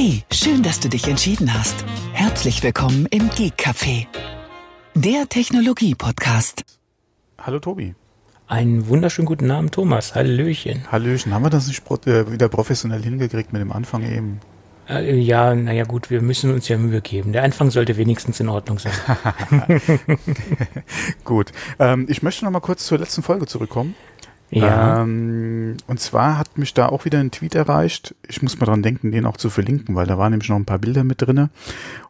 [0.00, 1.84] Hey, schön, dass du dich entschieden hast.
[2.12, 4.06] Herzlich willkommen im Geek Café,
[4.94, 6.62] der Technologie-Podcast.
[7.36, 7.96] Hallo Tobi.
[8.46, 10.14] Einen wunderschönen guten Abend, Thomas.
[10.14, 10.84] Hallöchen.
[10.92, 11.34] Hallöchen.
[11.34, 14.38] Haben wir das nicht äh, wieder professionell hingekriegt mit dem Anfang eben?
[14.88, 17.32] Äh, ja, naja gut, wir müssen uns ja Mühe geben.
[17.32, 18.92] Der Anfang sollte wenigstens in Ordnung sein.
[21.24, 21.50] gut.
[21.80, 23.96] Ähm, ich möchte noch mal kurz zur letzten Folge zurückkommen.
[24.50, 25.02] Ja.
[25.02, 28.14] Ähm, und zwar hat mich da auch wieder ein Tweet erreicht.
[28.26, 30.64] Ich muss mal dran denken, den auch zu verlinken, weil da waren nämlich noch ein
[30.64, 31.50] paar Bilder mit drinne.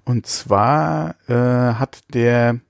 [0.05, 1.35] Und zwar äh,
[1.75, 2.61] hat der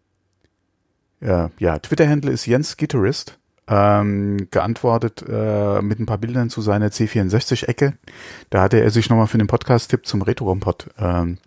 [1.20, 6.88] äh, ja, Twitter-Handle ist Jens Gitarrist ähm, geantwortet äh, mit ein paar Bildern zu seiner
[6.88, 7.94] C64-Ecke.
[8.50, 11.38] Da hatte er sich nochmal für den Podcast-Tipp zum Retro-Rompod ähm,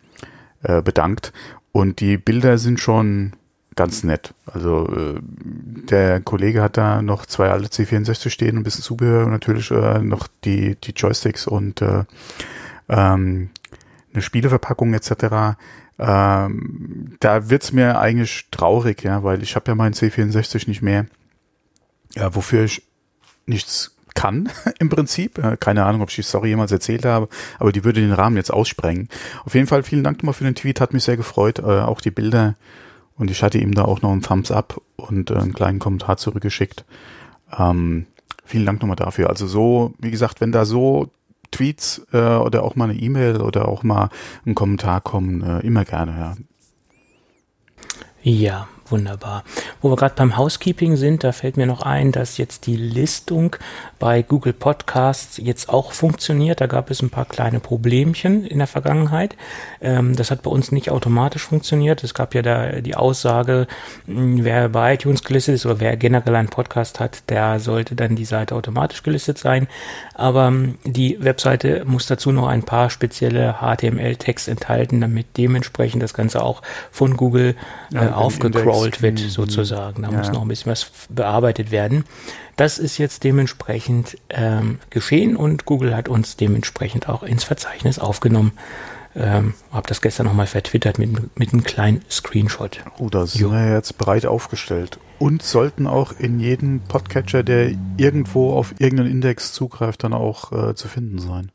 [0.64, 1.34] äh, bedankt.
[1.72, 3.34] Und die Bilder sind schon
[3.76, 4.34] ganz nett.
[4.46, 9.32] Also äh, der Kollege hat da noch zwei alte C64 stehen, ein bisschen Zubehör und
[9.32, 12.04] natürlich äh, noch die, die Joysticks und äh,
[12.90, 13.50] ähm,
[14.14, 15.58] eine Spieleverpackung etc.
[15.98, 21.06] Ähm, da wird's mir eigentlich traurig, ja, weil ich habe ja meinen C64 nicht mehr,
[22.16, 22.84] ja, wofür ich
[23.46, 25.42] nichts kann im Prinzip.
[25.62, 28.52] Keine Ahnung, ob ich die Story jemals erzählt habe, aber die würde den Rahmen jetzt
[28.52, 29.08] aussprengen.
[29.46, 31.60] Auf jeden Fall vielen Dank nochmal für den Tweet, hat mich sehr gefreut.
[31.60, 32.56] Äh, auch die Bilder
[33.22, 36.18] und ich hatte ihm da auch noch einen Thumbs up und äh, einen kleinen Kommentar
[36.18, 36.86] zurückgeschickt.
[37.56, 38.08] Ähm,
[38.44, 39.30] vielen Dank nochmal dafür.
[39.30, 41.12] Also so, wie gesagt, wenn da so
[41.52, 44.10] Tweets äh, oder auch mal eine E-Mail oder auch mal
[44.44, 46.36] ein Kommentar kommen, äh, immer gerne, ja.
[48.24, 49.46] Ja, Wunderbar.
[49.82, 53.56] Wo wir gerade beim Housekeeping sind, da fällt mir noch ein, dass jetzt die Listung
[54.00, 56.60] bei Google Podcasts jetzt auch funktioniert.
[56.60, 59.38] Da gab es ein paar kleine Problemchen in der Vergangenheit.
[59.80, 62.04] Ähm, das hat bei uns nicht automatisch funktioniert.
[62.04, 63.68] Es gab ja da die Aussage,
[64.08, 68.18] hm, wer bei iTunes gelistet ist oder wer generell einen Podcast hat, der sollte dann
[68.18, 69.68] die Seite automatisch gelistet sein.
[70.16, 76.14] Aber hm, die Webseite muss dazu noch ein paar spezielle HTML-Text enthalten, damit dementsprechend das
[76.14, 77.56] Ganze auch von Google
[77.94, 79.30] äh, ja, aufgecrawlt gerollt wird, mhm.
[79.30, 80.04] sozusagen.
[80.04, 80.18] Da ja.
[80.18, 82.06] muss noch ein bisschen was bearbeitet werden.
[82.56, 88.54] Das ist jetzt dementsprechend ähm, geschehen und Google hat uns dementsprechend auch ins Verzeichnis aufgenommen.
[89.14, 92.80] Ähm, habe das gestern nochmal vertwittert mit, mit einem kleinen Screenshot.
[92.98, 93.52] Oh, da sind jo.
[93.52, 95.00] wir jetzt breit aufgestellt.
[95.20, 100.76] Und sollten auch in jedem Podcatcher, der irgendwo auf irgendeinen Index zugreift, dann auch äh,
[100.76, 101.52] zu finden sein.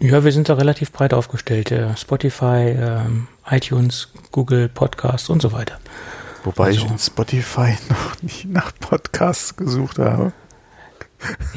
[0.00, 1.74] Ja, wir sind da relativ breit aufgestellt.
[1.96, 5.78] Spotify, ähm, iTunes, Google Podcasts und so weiter.
[6.44, 10.32] Wobei also, ich in Spotify noch nicht nach Podcasts gesucht habe.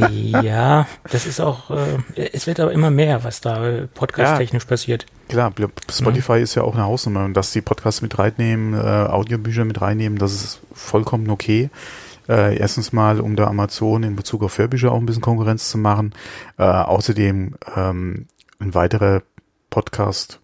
[0.10, 4.70] ja, das ist auch, äh, es wird aber immer mehr, was da äh, podcast-technisch ja,
[4.70, 5.06] passiert.
[5.30, 5.54] Klar,
[5.90, 6.44] Spotify mhm.
[6.44, 10.18] ist ja auch eine Hausnummer und dass die Podcasts mit reinnehmen, äh, Audiobücher mit reinnehmen,
[10.18, 11.70] das ist vollkommen okay.
[12.30, 15.78] Äh, erstens mal, um da Amazon in Bezug auf Hörbücher auch ein bisschen Konkurrenz zu
[15.78, 16.14] machen.
[16.58, 18.28] Äh, außerdem ähm,
[18.60, 19.24] ein weiterer
[19.70, 20.40] Podcast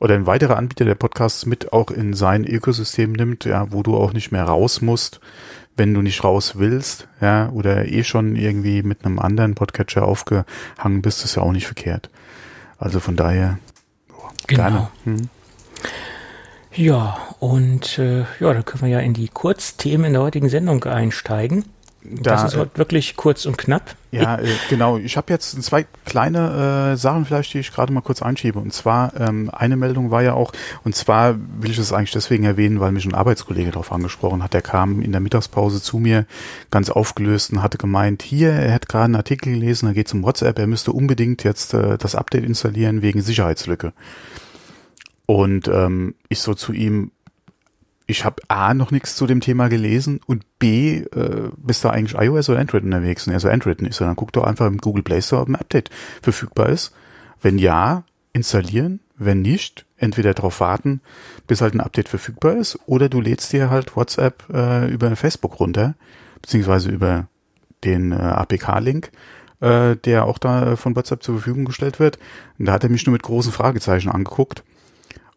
[0.00, 3.96] oder ein weiterer Anbieter der Podcasts mit auch in sein Ökosystem nimmt, ja, wo du
[3.96, 5.20] auch nicht mehr raus musst,
[5.76, 11.02] wenn du nicht raus willst, ja, oder eh schon irgendwie mit einem anderen Podcatcher aufgehangen
[11.02, 12.10] bist, ist ja auch nicht verkehrt.
[12.78, 13.58] Also von daher,
[14.10, 14.62] oh, genau.
[14.62, 14.88] gerne.
[15.04, 15.28] Hm.
[16.74, 20.84] Ja, und äh, ja, dann können wir ja in die Kurzthemen in der heutigen Sendung
[20.84, 21.64] einsteigen.
[22.02, 23.94] Da, das ist heute wirklich kurz und knapp.
[24.10, 24.98] Ja, äh, genau.
[24.98, 28.58] Ich habe jetzt zwei kleine äh, Sachen vielleicht, die ich gerade mal kurz einschiebe.
[28.58, 30.52] Und zwar, ähm, eine Meldung war ja auch,
[30.84, 34.54] und zwar will ich das eigentlich deswegen erwähnen, weil mich ein Arbeitskollege darauf angesprochen hat.
[34.54, 36.26] Der kam in der Mittagspause zu mir,
[36.70, 40.14] ganz aufgelöst und hatte gemeint, hier, er hat gerade einen Artikel gelesen, da geht es
[40.14, 43.92] um WhatsApp, er müsste unbedingt jetzt äh, das Update installieren wegen Sicherheitslücke.
[45.24, 47.12] Und ähm, ich so zu ihm,
[48.10, 52.20] ich habe A noch nichts zu dem Thema gelesen und B, äh, bist du eigentlich
[52.20, 53.26] iOS oder Android unterwegs?
[53.26, 55.56] Und er so Android nicht, sondern guck doch einfach im Google Play Store, ob ein
[55.56, 55.90] Update
[56.20, 56.92] verfügbar ist.
[57.40, 59.00] Wenn ja, installieren.
[59.22, 61.02] Wenn nicht, entweder darauf warten,
[61.46, 65.60] bis halt ein Update verfügbar ist, oder du lädst dir halt WhatsApp äh, über Facebook
[65.60, 65.94] runter,
[66.40, 67.28] beziehungsweise über
[67.84, 69.10] den äh, APK-Link,
[69.60, 72.18] äh, der auch da von WhatsApp zur Verfügung gestellt wird.
[72.58, 74.64] Und da hat er mich nur mit großen Fragezeichen angeguckt.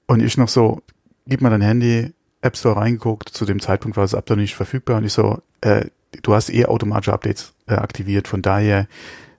[0.07, 0.81] Und ich noch so,
[1.27, 4.55] gib mal dein Handy, App Store reingeguckt, zu dem Zeitpunkt war das App noch nicht
[4.55, 4.97] verfügbar.
[4.97, 5.85] Und ich so, äh,
[6.21, 8.87] du hast eh automatische Updates äh, aktiviert, von daher,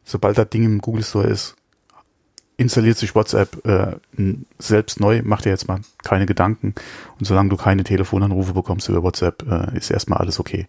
[0.04, 1.56] sobald das Ding im Google Store ist,
[2.56, 3.96] installiert sich WhatsApp äh,
[4.58, 6.74] selbst neu, mach dir jetzt mal keine Gedanken.
[7.18, 10.68] Und solange du keine Telefonanrufe bekommst über WhatsApp, äh, ist erstmal alles okay.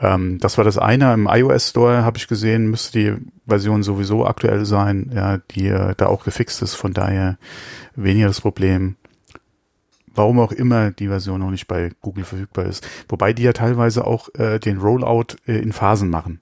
[0.00, 1.14] Ähm, das war das eine.
[1.14, 3.16] Im iOS Store habe ich gesehen, müsste die
[3.46, 7.38] Version sowieso aktuell sein, ja, die äh, da auch gefixt ist, von daher
[7.96, 8.96] weniger das Problem
[10.14, 12.86] warum auch immer die Version noch nicht bei Google verfügbar ist.
[13.08, 16.40] Wobei die ja teilweise auch äh, den Rollout äh, in Phasen machen,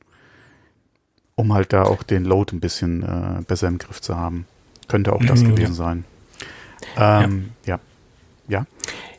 [1.35, 4.47] um halt da auch den Load ein bisschen äh, besser im Griff zu haben.
[4.89, 5.77] könnte auch das mhm, gewesen ja.
[5.77, 6.05] sein.
[6.97, 7.79] Ähm, ja.
[8.49, 8.67] ja.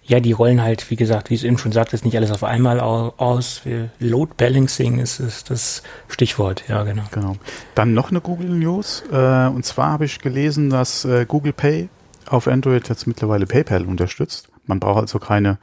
[0.06, 2.44] Ja, die rollen halt, wie gesagt, wie es eben schon sagt, ist nicht alles auf
[2.44, 3.62] einmal aus.
[4.00, 7.04] Load Balancing ist, ist das Stichwort, ja, genau.
[7.12, 7.38] Genau.
[7.74, 9.04] Dann noch eine Google News.
[9.10, 11.88] Äh, und zwar habe ich gelesen, dass äh, Google Pay
[12.28, 14.50] auf Android jetzt mittlerweile PayPal unterstützt.
[14.66, 15.58] Man braucht also keine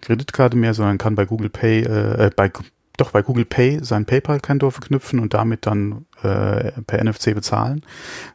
[0.00, 2.50] Kreditkarte mehr, sondern kann bei Google Pay, äh, bei
[2.96, 7.84] doch bei Google Pay sein PayPal-Konto verknüpfen und damit dann äh, per NFC bezahlen,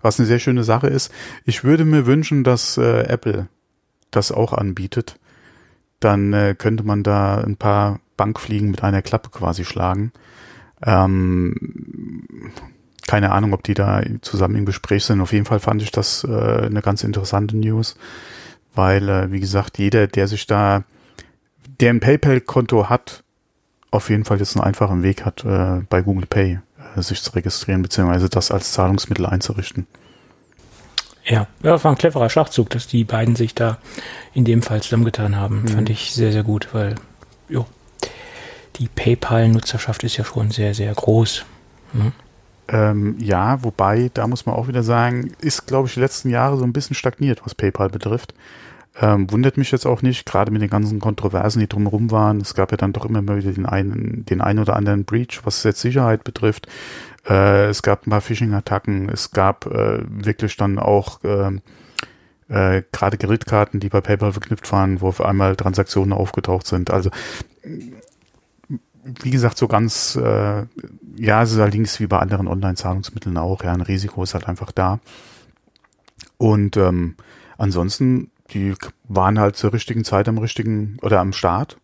[0.01, 1.12] was eine sehr schöne Sache ist.
[1.45, 3.47] Ich würde mir wünschen, dass äh, Apple
[4.12, 5.19] das auch anbietet.
[6.00, 10.12] Dann äh, könnte man da ein paar Bankfliegen mit einer Klappe quasi schlagen.
[10.83, 12.51] Ähm,
[13.07, 15.21] keine Ahnung, ob die da zusammen im Gespräch sind.
[15.21, 17.95] Auf jeden Fall fand ich das äh, eine ganz interessante News,
[18.75, 20.83] weil, äh, wie gesagt, jeder, der sich da,
[21.80, 23.24] der ein PayPal-Konto hat,
[23.89, 26.59] auf jeden Fall jetzt einen einfachen Weg hat, äh, bei Google Pay
[26.95, 29.88] äh, sich zu registrieren, beziehungsweise das als Zahlungsmittel einzurichten.
[31.25, 33.80] Ja, das war ein cleverer Schachzug, dass die beiden sich da
[34.33, 35.62] in dem Fall zusammengetan haben.
[35.62, 35.68] Mhm.
[35.69, 36.95] Fand ich sehr, sehr gut, weil
[37.50, 37.65] jo,
[38.77, 41.45] die PayPal-Nutzerschaft ist ja schon sehr, sehr groß.
[41.94, 42.12] Mhm.
[42.69, 46.57] Ähm, ja, wobei, da muss man auch wieder sagen, ist, glaube ich, die letzten Jahre
[46.57, 48.33] so ein bisschen stagniert, was PayPal betrifft.
[48.99, 52.41] Ähm, wundert mich jetzt auch nicht, gerade mit den ganzen Kontroversen, die drumherum waren.
[52.41, 55.41] Es gab ja dann doch immer mal wieder den einen, den einen oder anderen Breach,
[55.43, 56.67] was jetzt Sicherheit betrifft.
[57.27, 59.09] Äh, es gab ein paar Phishing-Attacken.
[59.09, 61.59] Es gab äh, wirklich dann auch äh,
[62.49, 66.89] äh, gerade Gerätkarten, die bei PayPal verknüpft waren, wo auf einmal Transaktionen aufgetaucht sind.
[66.89, 67.11] Also
[69.21, 70.65] wie gesagt, so ganz, äh,
[71.18, 74.71] ja, es ist allerdings wie bei anderen Online-Zahlungsmitteln auch, ja, ein Risiko ist halt einfach
[74.71, 75.00] da.
[76.38, 77.15] Und ähm,
[77.57, 78.74] ansonsten die
[79.07, 81.77] waren halt zur richtigen Zeit am richtigen oder am Start.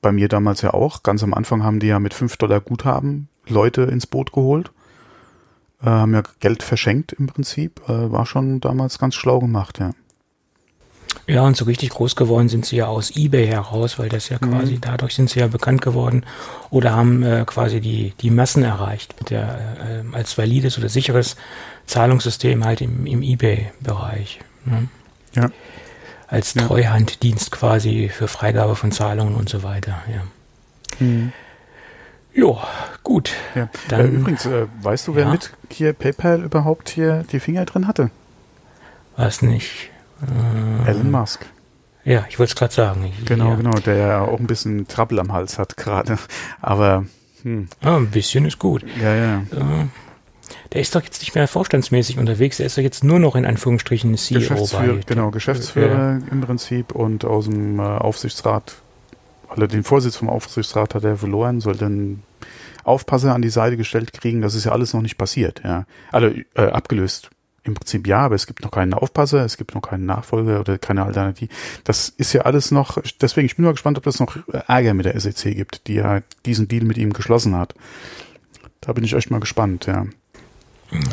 [0.00, 1.02] Bei mir damals ja auch.
[1.02, 4.72] Ganz am Anfang haben die ja mit 5 Dollar Guthaben Leute ins Boot geholt.
[5.82, 7.80] Äh, haben ja Geld verschenkt im Prinzip.
[7.88, 9.92] Äh, war schon damals ganz schlau gemacht, ja.
[11.26, 14.38] Ja, und so richtig groß geworden sind sie ja aus eBay heraus, weil das ja
[14.38, 14.80] quasi, mhm.
[14.82, 16.24] dadurch sind sie ja bekannt geworden
[16.70, 21.36] oder haben äh, quasi die, die Massen erreicht der, äh, als valides oder sicheres
[21.86, 24.40] Zahlungssystem halt im, im eBay-Bereich.
[24.66, 24.88] Ne?
[25.34, 25.50] Ja.
[26.28, 30.02] Als Treuhanddienst quasi für Freigabe von Zahlungen und so weiter.
[30.12, 31.06] Ja.
[31.06, 31.32] Mhm.
[32.34, 32.60] Jo,
[33.04, 33.32] gut.
[33.54, 33.70] Ja.
[33.88, 35.30] Dann, äh, übrigens, äh, weißt du, wer ja?
[35.30, 38.10] mit hier PayPal überhaupt hier die Finger drin hatte?
[39.16, 39.90] Was nicht.
[40.22, 41.46] Äh, Elon Musk.
[42.04, 43.04] Ja, ich wollte es gerade sagen.
[43.04, 43.54] Ich, genau, ja.
[43.56, 46.18] genau, der ja auch ein bisschen Trouble am Hals hat gerade.
[46.60, 47.06] Aber
[47.42, 47.68] hm.
[47.82, 48.84] ah, ein bisschen ist gut.
[49.00, 49.38] Ja, ja.
[49.38, 49.86] Äh,
[50.72, 53.46] der ist doch jetzt nicht mehr vorstandsmäßig unterwegs, der ist doch jetzt nur noch in
[53.46, 55.02] Anführungsstrichen CEO Geschäftsführer, bei.
[55.06, 56.20] Genau, Geschäftsführer ja.
[56.30, 58.74] im Prinzip und aus dem äh, Aufsichtsrat,
[59.48, 62.22] also den Vorsitz vom Aufsichtsrat hat er verloren, soll dann
[62.82, 65.86] Aufpasser an die Seite gestellt kriegen, das ist ja alles noch nicht passiert, ja.
[66.12, 67.30] Also äh, abgelöst.
[67.64, 70.76] Im Prinzip ja, aber es gibt noch keinen Aufpasser, es gibt noch keinen Nachfolger oder
[70.76, 71.52] keine Alternative.
[71.84, 74.36] Das ist ja alles noch, deswegen, ich bin mal gespannt, ob das noch
[74.68, 77.74] Ärger mit der SEC gibt, die ja diesen Deal mit ihm geschlossen hat.
[78.82, 80.04] Da bin ich echt mal gespannt, ja.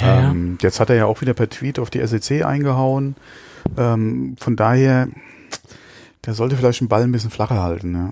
[0.01, 3.15] Ja, ähm, jetzt hat er ja auch wieder per Tweet auf die SEC eingehauen.
[3.77, 5.07] Ähm, von daher,
[6.25, 7.95] der sollte vielleicht den Ball ein bisschen flacher halten.
[7.95, 8.09] Ja.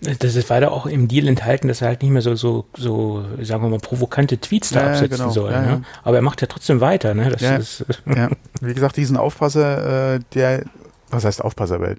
[0.00, 3.24] Das ist weiter auch im Deal enthalten, dass er halt nicht mehr so, so, so
[3.42, 5.30] sagen wir mal, provokante Tweets da ja, absetzen genau.
[5.30, 5.50] soll.
[5.50, 5.82] Ja, ne?
[6.04, 7.14] Aber er macht ja trotzdem weiter.
[7.14, 7.30] Ne?
[7.30, 8.28] Das ist, ja.
[8.60, 10.62] Wie gesagt, diesen Aufpasser, äh, der,
[11.10, 11.96] was heißt Aufpasser, aber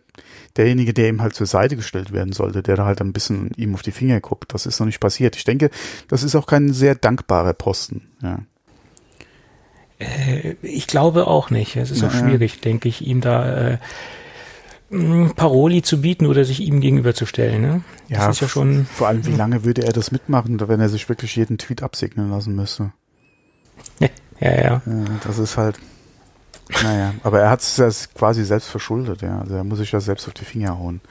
[0.56, 3.74] derjenige, der ihm halt zur Seite gestellt werden sollte, der da halt ein bisschen ihm
[3.74, 5.36] auf die Finger guckt, das ist noch nicht passiert.
[5.36, 5.70] Ich denke,
[6.08, 8.08] das ist auch kein sehr dankbarer Posten.
[8.24, 8.40] Ja.
[10.00, 11.76] Äh, ich glaube auch nicht.
[11.76, 13.78] Es ist auch schwierig, denke ich, ihm da äh,
[15.36, 17.62] Paroli zu bieten oder sich ihm gegenüberzustellen.
[17.62, 17.82] Ne?
[18.10, 18.86] Das ja, ist ja schon.
[18.86, 22.30] Vor allem, wie lange würde er das mitmachen, wenn er sich wirklich jeden Tweet absegnen
[22.32, 22.92] lassen müsste?
[24.00, 24.62] ja, ja.
[24.62, 24.82] ja
[25.26, 25.80] das ist halt.
[26.84, 29.40] Naja, aber er hat es ja quasi selbst verschuldet, ja.
[29.40, 31.02] Also er muss sich ja selbst auf die Finger hauen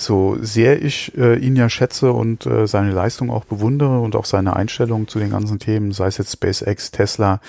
[0.00, 4.24] so sehr ich äh, ihn ja schätze und äh, seine Leistung auch bewundere und auch
[4.24, 7.40] seine Einstellung zu den ganzen Themen, sei es jetzt SpaceX, Tesla,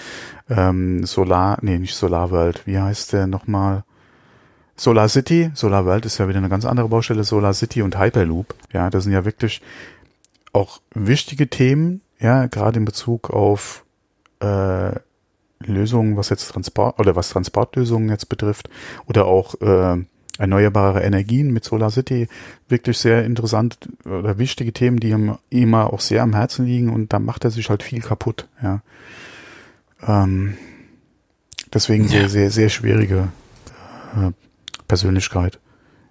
[0.49, 3.83] ähm, Solar, nee, nicht Solar World, wie heißt der nochmal?
[4.81, 8.55] Solar City, Solar World ist ja wieder eine ganz andere Baustelle, Solar City und Hyperloop,
[8.73, 9.61] ja, das sind ja wirklich
[10.53, 13.85] auch wichtige Themen, ja, gerade in Bezug auf
[14.39, 14.93] äh,
[15.59, 18.71] Lösungen, was jetzt Transport oder was Transportlösungen jetzt betrifft
[19.05, 20.03] oder auch äh,
[20.39, 22.27] erneuerbare Energien mit Solar City.
[22.67, 27.13] Wirklich sehr interessant oder wichtige Themen, die ihm immer auch sehr am Herzen liegen und
[27.13, 28.81] da macht er sich halt viel kaputt, ja.
[30.07, 30.57] Ähm,
[31.71, 33.27] deswegen sehr, sehr, sehr schwierige
[34.15, 34.31] äh,
[34.91, 35.57] Persönlichkeit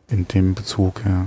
[0.09, 1.27] in dem Bezug, ja.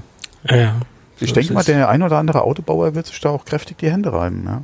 [0.50, 0.82] Ja.
[1.18, 3.92] So ich denke mal, der ein oder andere Autobauer wird sich da auch kräftig die
[3.92, 4.64] Hände reiben, ja.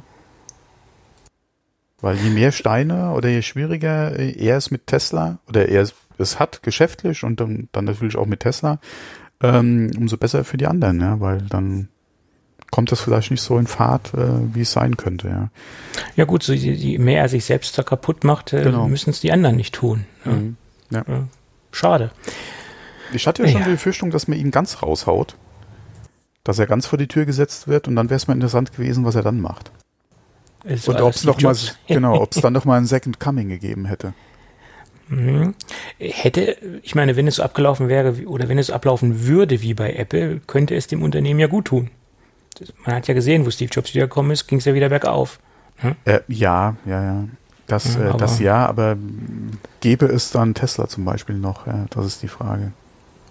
[2.01, 6.63] Weil je mehr Steine oder je schwieriger er ist mit Tesla oder er es hat
[6.63, 8.79] geschäftlich und dann, dann natürlich auch mit Tesla,
[9.39, 11.89] ähm, umso besser für die anderen, ja, weil dann
[12.71, 15.49] kommt das vielleicht nicht so in Fahrt, äh, wie es sein könnte, ja.
[16.15, 18.87] Ja gut, so je, je mehr er sich selbst da kaputt macht, äh, genau.
[18.87, 20.07] müssen es die anderen nicht tun.
[20.25, 20.57] Mhm.
[20.89, 21.03] Ja.
[21.07, 21.27] Ja.
[21.71, 22.09] Schade.
[23.13, 25.35] Ich hatte ja schon die Befürchtung, dass man ihn ganz raushaut.
[26.43, 29.05] Dass er ganz vor die Tür gesetzt wird und dann wäre es mal interessant gewesen,
[29.05, 29.71] was er dann macht.
[30.75, 31.55] So und ob es noch mal,
[31.87, 34.13] genau, ob es dann noch mal ein Second Coming gegeben hätte.
[35.07, 35.55] Mhm.
[35.97, 39.93] Hätte, ich meine, wenn es so abgelaufen wäre oder wenn es ablaufen würde wie bei
[39.93, 41.89] Apple, könnte es dem Unternehmen ja gut tun.
[42.85, 45.39] Man hat ja gesehen, wo Steve Jobs wiedergekommen ist, ging es ja wieder bergauf.
[45.77, 45.95] Hm?
[46.05, 47.23] Äh, ja, ja, ja.
[47.67, 48.97] Das ja, äh, das ja, aber
[49.79, 51.67] gäbe es dann Tesla zum Beispiel noch?
[51.67, 52.73] Ja, das ist die Frage.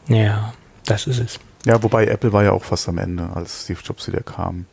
[0.08, 0.52] Ja,
[0.86, 1.40] das ist es.
[1.64, 4.66] Ja, wobei Apple war ja auch fast am Ende, als Steve Jobs wieder kam.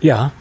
[0.00, 0.32] Ja,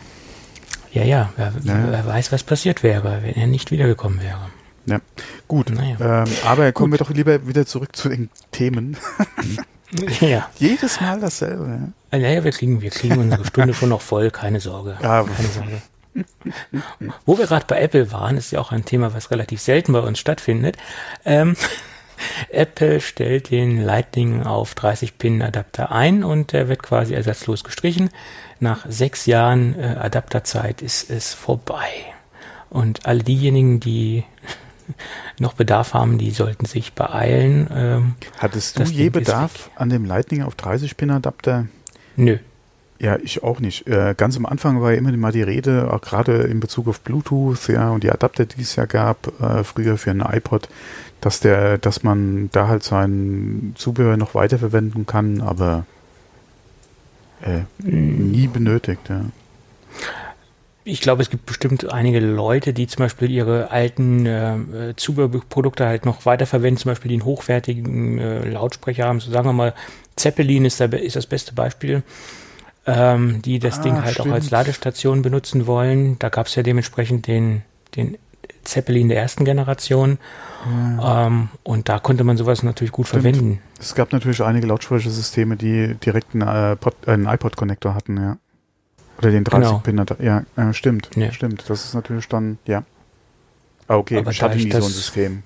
[0.91, 1.29] ja, ja.
[1.35, 1.91] Wer, ja.
[1.91, 4.49] wer weiß, was passiert wäre, wenn er nicht wiedergekommen wäre.
[4.85, 4.99] Ja,
[5.47, 5.69] gut.
[5.69, 6.23] Naja.
[6.23, 6.99] Ähm, aber kommen gut.
[6.99, 8.97] wir doch lieber wieder zurück zu den Themen.
[10.21, 10.49] ja.
[10.57, 11.93] Jedes Mal dasselbe.
[12.11, 14.97] Ja, ja wir, kriegen, wir kriegen unsere Stunde schon noch voll, keine Sorge.
[15.01, 15.23] Ja.
[15.23, 15.81] Keine Sorge.
[17.25, 19.99] Wo wir gerade bei Apple waren, ist ja auch ein Thema, was relativ selten bei
[19.99, 20.77] uns stattfindet.
[21.25, 21.55] Ähm,
[22.49, 28.09] Apple stellt den Lightning auf 30-Pin-Adapter ein und der wird quasi ersatzlos gestrichen.
[28.59, 31.89] Nach sechs Jahren äh, Adapterzeit ist es vorbei.
[32.69, 34.23] Und alle diejenigen, die
[35.39, 37.69] noch Bedarf haben, die sollten sich beeilen.
[37.73, 41.67] Ähm, Hattest du je Bedarf an dem Lightning auf 30-Pin-Adapter?
[42.15, 42.39] Nö.
[42.99, 43.87] Ja, ich auch nicht.
[43.87, 47.01] Äh, ganz am Anfang war ja immer mal die Rede, auch gerade in Bezug auf
[47.01, 50.67] Bluetooth, ja, und die Adapter, die es ja gab, äh, früher für einen iPod,
[51.21, 55.85] dass der, dass man da halt sein Zubehör noch weiterverwenden kann, aber
[57.43, 58.31] äh, mm.
[58.31, 59.21] nie benötigt, ja.
[60.83, 66.05] Ich glaube, es gibt bestimmt einige Leute, die zum Beispiel ihre alten äh, Zubehörprodukte halt
[66.05, 69.19] noch weiterverwenden, zum Beispiel die einen hochwertigen äh, Lautsprecher haben.
[69.19, 69.73] So sagen wir mal,
[70.15, 72.03] Zeppelin ist, der, ist das beste Beispiel,
[72.87, 74.29] ähm, die das ah, Ding halt stimmt.
[74.29, 76.17] auch als Ladestation benutzen wollen.
[76.19, 77.63] Da gab es ja dementsprechend den,
[77.95, 78.17] den
[78.63, 80.17] Zeppelin der ersten Generation.
[80.97, 81.27] Ja.
[81.27, 83.23] Ähm, und da konnte man sowas natürlich gut Stimmt.
[83.23, 83.59] verwenden.
[83.79, 88.37] Es gab natürlich einige Lautsprechersysteme, die direkt einen, äh, einen iPod-Connector hatten, ja.
[89.17, 89.97] Oder den 30-Pin.
[89.97, 90.15] Genau.
[90.19, 91.09] Ja, äh, stimmt.
[91.15, 91.31] Ja.
[91.31, 91.63] Stimmt.
[91.67, 92.83] Das ist natürlich dann, ja.
[93.87, 95.43] Ah, okay, aber ich hatte nie so ein System.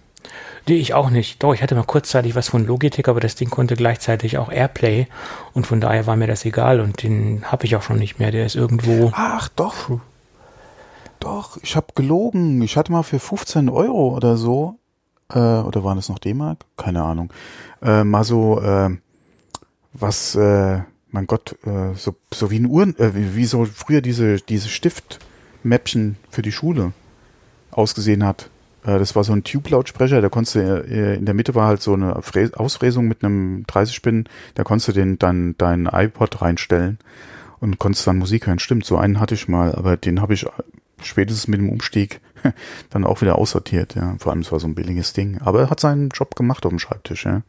[0.68, 1.42] Nee, ich auch nicht.
[1.42, 5.08] Doch, ich hatte mal kurzzeitig was von Logitech, aber das Ding konnte gleichzeitig auch Airplay
[5.54, 8.32] und von daher war mir das egal und den habe ich auch schon nicht mehr.
[8.32, 9.12] Der ist irgendwo.
[9.16, 10.00] Ach, doch.
[11.20, 12.62] Doch, ich habe gelogen.
[12.62, 14.80] Ich hatte mal für 15 Euro oder so,
[15.34, 16.66] äh, oder waren das noch D-Mark?
[16.78, 17.32] Keine Ahnung.
[17.82, 18.90] Äh, mal so, äh,
[19.94, 24.02] was, äh, mein Gott, äh, so, so wie ein Uhren, äh, wie, wie so früher
[24.02, 26.94] diese, diese Stiftmäppchen für die Schule
[27.72, 28.50] ausgesehen hat.
[28.84, 31.82] Äh, das war so ein Tube-Lautsprecher, da konntest du, äh, in der Mitte war halt
[31.82, 36.98] so eine Ausfräsung mit einem 30-Spin, da konntest du den, dann deinen iPod reinstellen
[37.60, 38.60] und konntest dann Musik hören.
[38.60, 40.46] Stimmt, so einen hatte ich mal, aber den habe ich
[41.02, 42.22] spätestens mit dem Umstieg
[42.90, 44.16] dann auch wieder aussortiert, ja.
[44.20, 45.40] Vor allem, es war so ein billiges Ding.
[45.42, 47.42] Aber er hat seinen Job gemacht auf dem Schreibtisch, ja.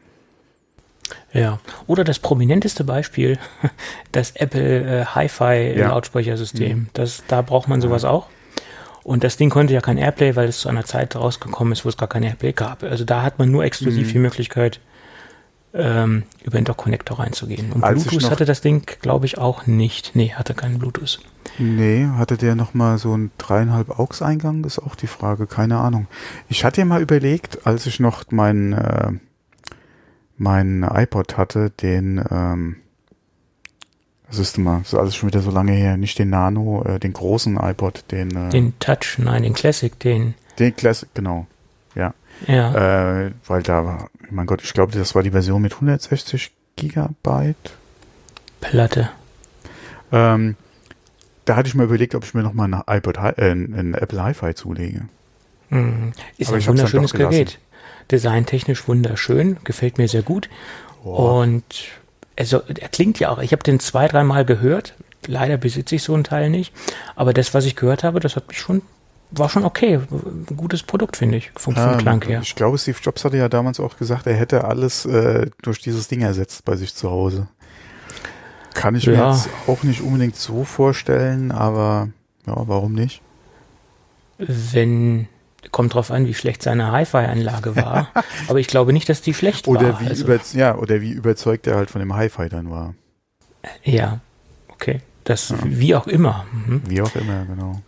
[1.33, 3.39] Ja, oder das prominenteste Beispiel,
[4.13, 6.69] das Apple äh, Hi-Fi-Lautsprechersystem.
[6.69, 6.77] Ja.
[6.77, 6.87] Mhm.
[6.93, 8.29] Das, da braucht man sowas auch.
[9.05, 11.89] Und das Ding konnte ja kein Airplay, weil es zu einer Zeit rausgekommen ist, wo
[11.89, 12.83] es gar kein Airplay gab.
[12.83, 14.13] Also da hat man nur exklusiv mhm.
[14.13, 14.81] die Möglichkeit,
[15.75, 17.73] ähm, über den Dock-Connector reinzugehen.
[17.73, 20.15] Und Als Bluetooth hatte das Ding, glaube ich, auch nicht.
[20.15, 21.21] Nee, hatte keinen Bluetooth.
[21.59, 24.65] Nee, hatte der nochmal so einen dreieinhalb AUX-Eingang?
[24.65, 26.07] Ist auch die Frage, keine Ahnung.
[26.49, 29.13] Ich hatte ja mal überlegt, als ich noch meinen äh,
[30.37, 32.77] mein iPod hatte, den, ähm,
[34.33, 36.99] das ist mal, das ist alles schon wieder so lange her, nicht den Nano, äh,
[36.99, 38.35] den großen iPod, den.
[38.35, 40.35] Äh, den Touch, nein, den Classic, den.
[40.59, 41.47] Den Classic, genau.
[41.95, 42.15] Ja.
[42.47, 43.25] Ja.
[43.27, 47.77] Äh, weil da war, mein Gott, ich glaube, das war die Version mit 160 Gigabyte.
[48.63, 49.11] Platte.
[50.11, 50.57] Ähm,
[51.45, 54.55] da hatte ich mir überlegt, ob ich mir nochmal ein iPod, äh, ein Apple Hi-Fi
[54.55, 55.09] zulege.
[55.69, 56.13] Mhm.
[56.39, 57.59] Ist Aber ein wunderschönes Gerät.
[58.11, 60.49] Designtechnisch wunderschön, gefällt mir sehr gut.
[61.05, 61.43] Oh.
[61.43, 61.65] Und
[62.39, 64.95] also er klingt ja auch, ich habe den zwei, dreimal gehört.
[65.27, 66.75] Leider besitze ich so einen Teil nicht.
[67.15, 68.83] Aber das, was ich gehört habe, das hat mich schon,
[69.31, 70.01] war schon okay.
[70.11, 72.41] Ein gutes Produkt, finde ich, vom, vom ja, Klang her.
[72.43, 76.09] Ich glaube, Steve Jobs hatte ja damals auch gesagt, er hätte alles äh, durch dieses
[76.09, 77.49] Ding ersetzt bei sich zu Hause.
[78.75, 79.13] Kann ich ja.
[79.13, 82.09] mir jetzt auch nicht unbedingt so vorstellen, aber
[82.47, 83.23] ja, warum nicht?
[84.39, 85.29] Wenn,
[85.71, 88.09] kommt drauf an, wie schlecht seine Hi-Fi-Anlage war.
[88.49, 90.01] aber ich glaube nicht, dass die schlecht oder war.
[90.01, 90.25] Wie also.
[90.25, 92.95] über, ja, oder wie überzeugt er halt von dem Hi-Fi dann war.
[93.85, 94.21] Ja,
[94.69, 95.01] okay.
[95.25, 95.59] Das, ja.
[95.63, 96.47] wie auch immer.
[96.53, 96.83] Mhm.
[96.87, 97.81] Wie auch immer, genau.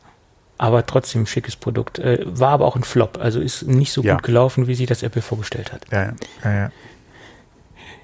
[0.57, 1.99] aber trotzdem ein schickes Produkt.
[1.99, 4.14] Äh, war aber auch ein Flop, also ist nicht so Ja.
[4.14, 5.87] gut gelaufen, wie sich das Apple vorgestellt hat.
[5.90, 6.14] Ja,
[6.45, 6.71] ja, ja.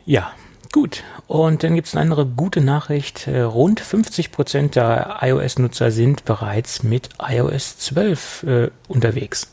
[0.05, 0.33] Ja,
[0.73, 1.03] gut.
[1.27, 3.27] Und dann gibt es eine andere gute Nachricht.
[3.27, 9.51] Äh, Rund 50 Prozent der iOS-Nutzer sind bereits mit iOS 12 äh, unterwegs.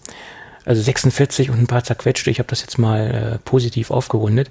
[0.66, 2.30] Also 46 und ein paar zerquetschte.
[2.30, 4.50] Ich habe das jetzt mal äh, positiv aufgerundet.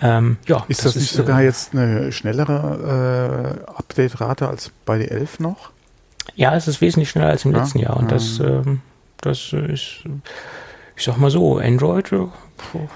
[0.00, 5.12] Ähm, ja, Ist das, nicht sogar äh, jetzt eine schnellere äh, Update-Rate als bei der
[5.12, 5.70] 11 noch?
[6.34, 7.96] Ja, es ist wesentlich schneller als im Ja, letzten Jahr.
[7.96, 8.80] Und das, ähm,
[9.20, 10.00] das ist,
[10.96, 12.12] ich sag mal so, Android.
[12.12, 12.26] äh,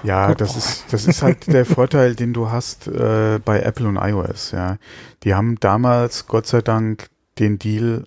[0.02, 3.96] Ja, das ist, das ist halt der Vorteil, den du hast äh, bei Apple und
[3.96, 4.52] iOS.
[4.52, 4.78] Ja,
[5.24, 8.06] die haben damals Gott sei Dank den Deal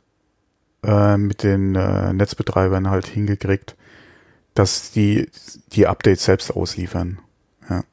[0.84, 3.76] äh, mit den äh, Netzbetreibern halt hingekriegt,
[4.54, 5.30] dass die
[5.74, 7.20] die Updates selbst ausliefern.
[7.70, 7.84] Ja.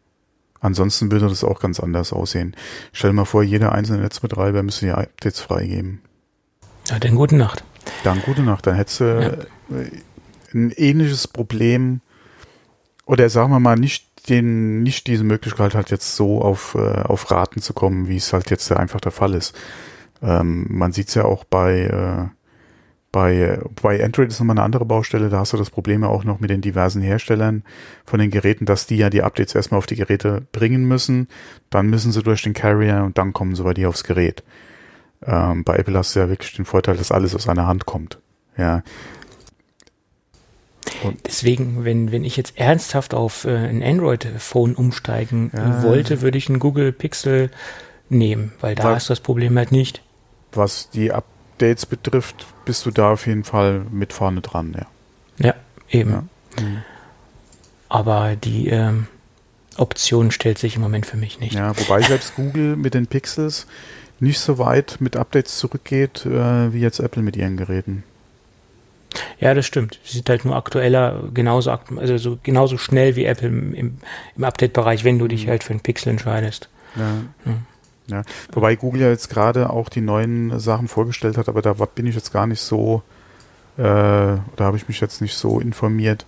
[0.61, 2.57] Ansonsten würde das auch ganz anders aussehen.
[2.93, 6.01] Stell dir mal vor, jeder einzelne Netzbetreiber müsste die Updates freigeben.
[6.89, 7.63] Ja, dann gute Nacht.
[8.05, 8.67] Dann gute Nacht.
[8.67, 9.91] Dann hättest du äh,
[10.53, 12.01] ein ähnliches Problem
[13.07, 17.31] oder sagen wir mal nicht den nicht diese Möglichkeit halt jetzt so auf äh, auf
[17.31, 19.57] Raten zu kommen, wie es halt jetzt einfach der Fall ist.
[20.23, 22.29] Ähm, man sieht es ja auch bei äh,
[23.11, 25.31] bei bei Android ist nochmal eine andere Baustelle.
[25.31, 27.63] Da hast du das Problem ja auch noch mit den diversen Herstellern
[28.05, 31.29] von den Geräten, dass die ja die Updates erstmal auf die Geräte bringen müssen.
[31.71, 34.43] Dann müssen sie durch den Carrier und dann kommen sie bei dir aufs Gerät.
[35.25, 38.19] Ähm, bei Apple hast du ja wirklich den Vorteil, dass alles aus einer Hand kommt.
[38.57, 38.83] Ja,
[41.27, 45.83] Deswegen, wenn, wenn ich jetzt ernsthaft auf äh, ein Android-Phone umsteigen Ja.
[45.83, 47.51] wollte, würde ich einen Google Pixel
[48.09, 50.03] nehmen, weil da hast du das Problem halt nicht.
[50.53, 54.87] was die Updates betrifft, bist du da auf jeden Fall mit vorne dran, ja.
[55.47, 55.55] Ja,
[55.91, 56.11] eben.
[56.11, 56.25] Ja.
[56.63, 56.79] Mhm.
[57.89, 59.07] Aber die ähm,
[59.77, 61.55] Option stellt sich im Moment für mich nicht.
[61.55, 63.67] Ja, wobei selbst Google mit den Pixels
[64.21, 68.03] nicht so weit mit Updates zurückgeht, äh, wie jetzt Apple mit ihren Geräten.
[69.41, 70.01] Ja, das stimmt.
[70.05, 75.05] Sie sind halt nur aktueller, genauso, also so, genauso schnell wie Apple im, im, Update-Bereich,
[75.05, 75.51] wenn du dich Mhm.
[75.51, 76.69] halt für einen Pixel entscheidest.
[76.97, 77.13] Ja.
[77.45, 77.67] Mhm.
[78.09, 78.23] Ja.
[78.53, 82.15] Wobei Google ja jetzt gerade auch die neuen Sachen vorgestellt hat, aber da bin ich
[82.15, 83.03] jetzt gar nicht so,
[83.77, 86.25] äh, da habe ich mich jetzt nicht so informiert,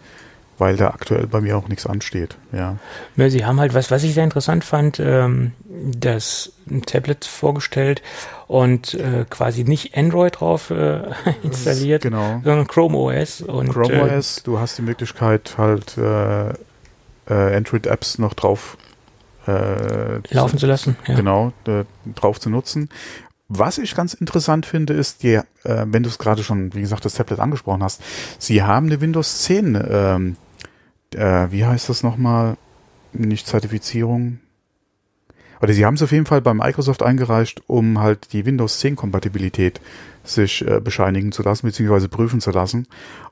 [0.59, 2.37] weil da aktuell bei mir auch nichts ansteht.
[2.53, 2.77] Ja.
[3.17, 8.03] Ja, sie haben halt, was, was ich sehr interessant fand, ähm, das ein Tablet vorgestellt
[8.51, 11.03] und äh, quasi nicht Android drauf äh,
[11.45, 12.41] installiert, Genau.
[12.43, 13.43] sondern Chrome OS.
[13.43, 16.55] Und, Chrome äh, OS, du hast die Möglichkeit halt äh, äh,
[17.29, 18.77] Android-Apps noch drauf
[19.47, 20.97] laufen zu lassen.
[21.09, 21.15] Ja.
[21.17, 21.53] genau
[22.15, 22.89] drauf zu nutzen.
[23.49, 27.15] Was ich ganz interessant finde, ist, die, wenn du es gerade schon, wie gesagt, das
[27.15, 28.01] Tablet angesprochen hast,
[28.39, 30.37] sie haben eine Windows 10, ähm,
[31.15, 32.59] äh, wie heißt das nochmal?
[33.13, 34.39] Nicht Zertifizierung.
[35.61, 38.97] Oder sie haben es auf jeden Fall bei Microsoft eingereicht, um halt die Windows 10
[38.97, 39.81] Kompatibilität
[40.25, 42.87] sich äh, bescheinigen zu lassen, beziehungsweise prüfen zu lassen.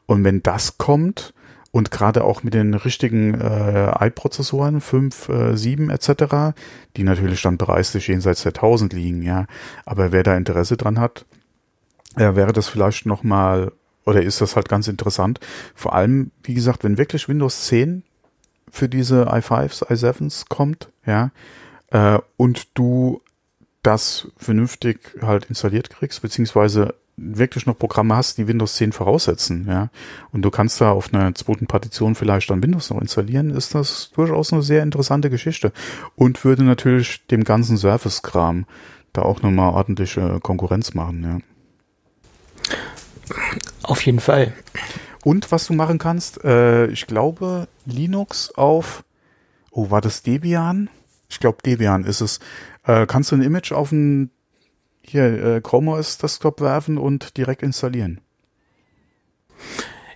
[0.07, 1.33] Und wenn das kommt,
[1.71, 6.57] und gerade auch mit den richtigen äh, i-Prozessoren 5, äh, 7 etc.,
[6.97, 9.47] die natürlich dann preislich jenseits der 1000 liegen, ja.
[9.85, 11.27] Aber wer da Interesse dran hat,
[12.19, 13.73] ja, wäre das vielleicht nochmal,
[14.07, 15.41] oder ist das halt ganz interessant.
[15.75, 18.03] Vor allem, wie gesagt, wenn wirklich Windows 10
[18.71, 21.31] für diese i5s, i7s kommt, ja,
[21.91, 23.23] äh, und du
[23.83, 29.91] das vernünftig halt installiert kriegst, beziehungsweise wirklich noch Programme hast, die Windows 10 voraussetzen, ja,
[30.33, 34.11] und du kannst da auf einer zweiten Partition vielleicht dann Windows noch installieren, ist das
[34.15, 35.73] durchaus eine sehr interessante Geschichte
[36.15, 38.67] und würde natürlich dem ganzen Surface-Kram
[39.13, 41.39] da auch nochmal ordentliche Konkurrenz machen, ja.
[43.83, 44.53] Auf jeden Fall.
[45.25, 49.03] Und was du machen kannst, äh, ich glaube, Linux auf,
[49.71, 50.89] oh, war das Debian?
[51.29, 52.41] Ich glaube, Debian ist es.
[52.85, 54.31] Äh, kannst du ein Image auf ein
[55.03, 55.25] hier,
[55.57, 58.21] äh, Chrome OS Desktop werfen und direkt installieren.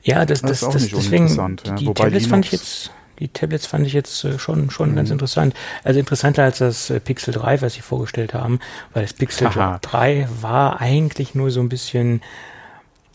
[0.03, 1.75] Ja, das, Das das, ist auch das, nicht deswegen, uninteressant, ja.
[1.77, 4.95] die Wobei Tablets fand ich Linux- jetzt, die Tablets fand ich jetzt äh, schon, schon
[4.97, 5.15] ganz Mhm.
[5.15, 5.55] interessant.
[5.85, 8.59] Also interessanter als das äh, Pixel 3, was sie vorgestellt haben,
[8.95, 9.79] weil das Pixel Haha.
[9.81, 12.21] 3 war eigentlich nur so ein bisschen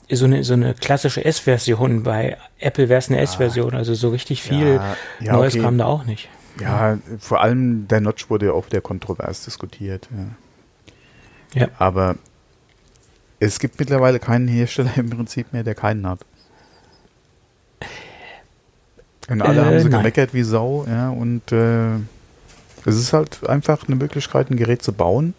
[0.09, 2.03] so eine, so eine klassische S-Version.
[2.03, 5.63] Bei Apple wäre es eine S-Version, also so richtig viel Ja, ja, Neues okay.
[5.63, 6.29] kam da auch nicht.
[6.59, 10.07] Ja, vor allem der Notch wurde ja auch sehr kontrovers diskutiert.
[11.53, 11.61] Ja.
[11.61, 11.67] Ja.
[11.77, 12.15] Aber
[13.39, 16.19] es gibt mittlerweile keinen Hersteller im Prinzip mehr, der keinen hat.
[19.29, 19.99] Und alle Äh, haben sie nein.
[19.99, 21.95] gemeckert wie Sau, ja, und äh,
[22.85, 25.33] es ist halt einfach eine Möglichkeit, ein Gerät zu bauen.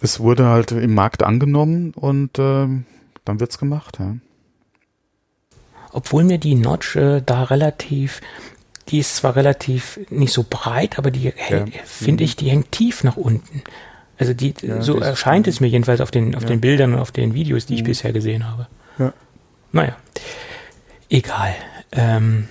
[0.00, 2.66] Es wurde halt im Markt angenommen und äh,
[3.24, 4.16] dann wird's gemacht, ja.
[5.92, 8.22] Obwohl mir die Notch äh, da relativ,
[8.88, 11.64] die ist zwar relativ nicht so breit, aber die Ja.
[11.84, 13.62] finde ich, die hängt tief nach unten.
[14.18, 16.48] Also die, Ja, so erscheint es mir jedenfalls auf den, auf Ja.
[16.48, 17.86] den Bildern und auf den Videos, die ich Mhm.
[17.86, 18.66] bisher gesehen habe.
[18.98, 19.12] Ja.
[19.72, 19.96] Naja,
[21.08, 21.54] egal.
[21.92, 22.48] Ähm,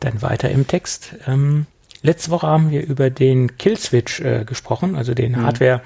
[0.00, 1.14] dann weiter im Text.
[1.26, 1.66] Ähm,
[2.02, 5.42] letzte Woche haben wir über den Killswitch äh, gesprochen, also den mhm.
[5.42, 5.80] Hardware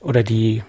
[0.00, 0.62] oder die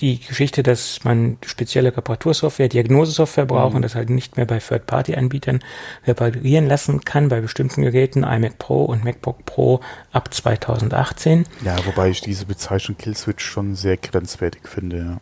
[0.00, 3.76] die Geschichte, dass man spezielle Reparatursoftware, Diagnosesoftware braucht mhm.
[3.76, 5.60] und das halt nicht mehr bei Third-Party-Anbietern
[6.06, 9.80] reparieren lassen kann bei bestimmten Geräten, iMac Pro und MacBook Pro
[10.12, 11.46] ab 2018.
[11.64, 15.20] Ja, wobei ich diese Bezeichnung Killswitch schon sehr grenzwertig finde, ja.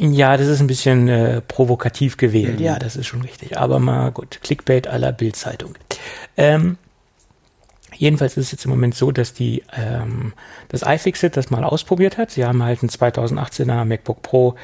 [0.00, 2.58] Ja, das ist ein bisschen äh, provokativ gewählt.
[2.58, 2.64] Mhm.
[2.64, 3.56] Ja, das ist schon richtig.
[3.56, 5.74] Aber mal gut, Clickbait aller Bildzeitung.
[6.36, 6.76] Ähm,
[7.98, 10.32] jedenfalls ist es jetzt im Moment so, dass die ähm,
[10.68, 12.30] das iFixit das mal ausprobiert hat.
[12.30, 14.54] Sie haben halt ein 2018er MacBook Pro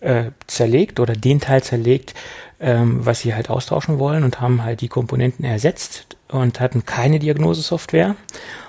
[0.00, 2.14] äh, zerlegt oder den Teil zerlegt,
[2.58, 7.18] ähm, was sie halt austauschen wollen und haben halt die Komponenten ersetzt und hatten keine
[7.18, 8.16] Diagnosesoftware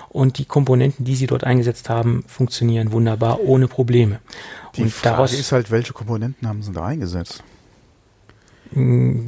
[0.08, 4.20] und die Komponenten, die sie dort eingesetzt haben, funktionieren wunderbar ohne Probleme.
[4.76, 7.42] Die und Frage daraus, ist halt, welche Komponenten haben sie da eingesetzt?
[8.72, 9.24] Hm,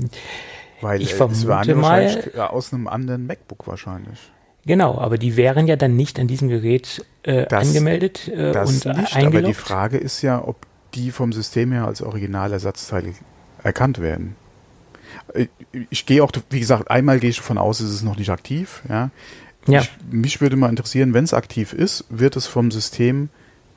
[0.81, 4.19] Weil ich äh, vermute waren mal aus einem anderen MacBook wahrscheinlich.
[4.67, 8.69] Genau, aber die wären ja dann nicht an diesem Gerät äh, das, angemeldet äh, das
[8.69, 9.37] und nicht, eingeloggt.
[9.37, 13.13] Aber die Frage ist ja, ob die vom System her als Originalersatzteile
[13.63, 14.37] erkannt werden.
[15.91, 18.83] Ich, gehe auch, wie gesagt, einmal gehe ich davon aus, ist es noch nicht aktiv.
[18.89, 19.11] Ja.
[19.67, 19.81] ja.
[19.81, 23.29] Ich, mich würde mal interessieren, wenn es aktiv ist, wird es vom System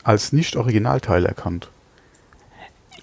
[0.04, 1.70] als Nicht-Originalteil erkannt.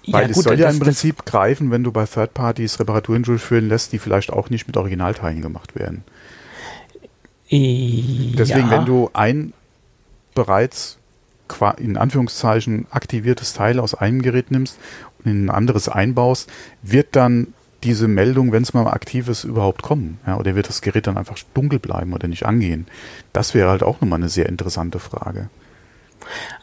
[0.07, 3.67] Weil ja, es soll ja im Prinzip greifen, wenn du bei Third Parties Reparaturen durchführen
[3.67, 6.03] lässt, die vielleicht auch nicht mit Originalteilen gemacht werden.
[7.51, 8.71] Deswegen, ja.
[8.71, 9.53] wenn du ein
[10.33, 10.97] bereits
[11.77, 14.79] in Anführungszeichen aktiviertes Teil aus einem Gerät nimmst
[15.19, 17.53] und in ein anderes einbaust, wird dann
[17.83, 20.19] diese Meldung, wenn es mal aktiv ist, überhaupt kommen?
[20.25, 22.87] Ja, oder wird das Gerät dann einfach dunkel bleiben oder nicht angehen?
[23.31, 25.49] Das wäre halt auch nochmal eine sehr interessante Frage.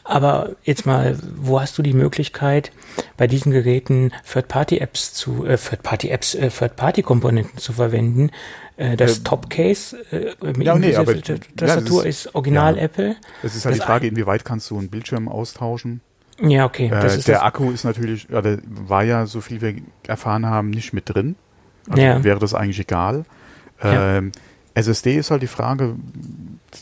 [0.03, 2.73] Aber jetzt mal, wo hast du die Möglichkeit,
[3.17, 8.31] bei diesen Geräten Third-Party-Apps zu, äh, Third-Party-Apps, äh, Third-Party-Komponenten zu verwenden?
[8.75, 12.83] Äh, das äh, Top-Case äh, mit ja, nee, aber, Tastatur ja, ist, ist, Original ja.
[12.83, 13.15] Apple.
[13.43, 16.01] Es ist halt das die Frage, inwieweit kannst du einen Bildschirm austauschen?
[16.39, 16.87] Ja, okay.
[16.87, 19.75] Äh, der Akku ist natürlich, ja, der war ja, so viel wir
[20.07, 21.35] erfahren haben, nicht mit drin.
[21.87, 22.23] Also ja.
[22.23, 23.25] wäre das eigentlich egal.
[23.81, 24.31] Ähm,
[24.73, 25.95] SSD ist halt die Frage,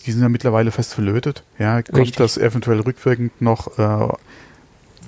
[0.05, 1.43] die sind ja mittlerweile fest verlötet.
[1.59, 2.17] Ja, kommt Richtig.
[2.17, 4.13] das eventuell rückwirkend noch, äh,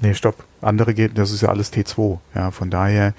[0.02, 2.20] nee, stopp, andere geht, das ist ja alles T2.
[2.36, 3.14] Ja, von daher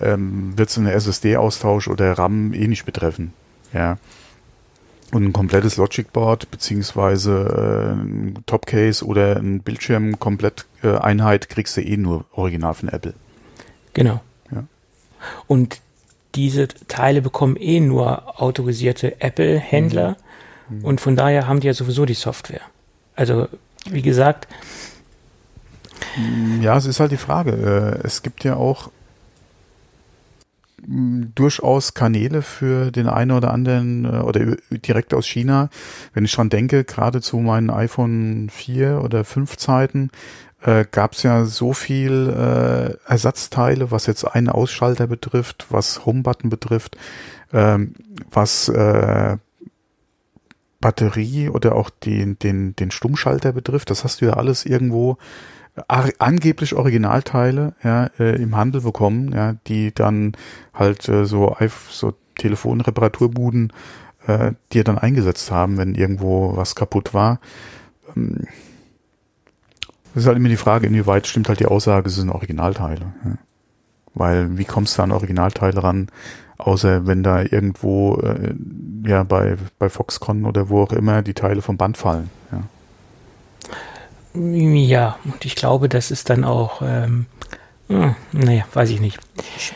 [0.00, 3.32] ähm, wird es eine SSD-Austausch oder RAM eh nicht betreffen.
[3.72, 3.98] Ja.
[5.10, 11.48] Und ein komplettes Logic Board beziehungsweise äh, ein Topcase oder ein Bildschirm komplett äh, Einheit
[11.48, 13.14] kriegst du eh nur original von Apple.
[13.94, 14.20] Genau.
[14.50, 14.64] Ja.
[15.46, 15.80] Und
[16.34, 20.16] diese Teile bekommen eh nur autorisierte Apple-Händler
[20.68, 20.84] mhm.
[20.84, 22.60] und von daher haben die ja sowieso die Software.
[23.16, 23.48] Also,
[23.90, 24.46] wie gesagt.
[26.16, 27.52] Mm, ja, es ist halt die Frage.
[28.02, 28.90] Äh, es gibt ja auch
[30.86, 35.70] mm, durchaus Kanäle für den einen oder anderen äh, oder direkt aus China.
[36.14, 40.10] Wenn ich dran denke, gerade zu meinen iPhone 4 oder 5 Zeiten,
[40.62, 46.50] äh, gab es ja so viel äh, Ersatzteile, was jetzt einen Ausschalter betrifft, was Homebutton
[46.50, 46.96] betrifft,
[47.52, 47.94] ähm,
[48.30, 49.36] was äh,
[50.80, 53.90] Batterie oder auch den, den, den Stummschalter betrifft.
[53.90, 55.18] Das hast du ja alles irgendwo
[55.86, 60.32] angeblich Originalteile ja, äh, im Handel bekommen, ja, die dann
[60.74, 61.56] halt äh, so,
[61.90, 63.72] so Telefonreparaturbuden
[64.26, 67.40] äh, dir dann eingesetzt haben, wenn irgendwo was kaputt war.
[68.16, 68.46] Ähm,
[70.14, 73.12] das ist halt immer die Frage, inwieweit stimmt halt die Aussage, es sind Originalteile.
[73.24, 73.38] Ja.
[74.14, 76.08] Weil wie kommst du an Originalteile ran,
[76.56, 78.54] außer wenn da irgendwo äh,
[79.04, 82.30] ja bei, bei Foxconn oder wo auch immer die Teile vom Band fallen.
[82.50, 82.62] Ja.
[84.38, 87.26] Ja, und ich glaube, das ist dann auch, ähm,
[87.88, 89.18] hm, naja, weiß ich nicht.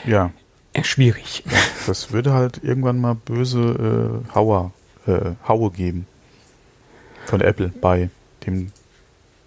[0.06, 0.30] Ja.
[0.72, 1.44] Äh, schwierig.
[1.86, 4.72] Das würde halt irgendwann mal böse äh, Hauer,
[5.06, 6.06] äh, Haue geben.
[7.26, 8.10] Von Apple bei
[8.46, 8.72] dem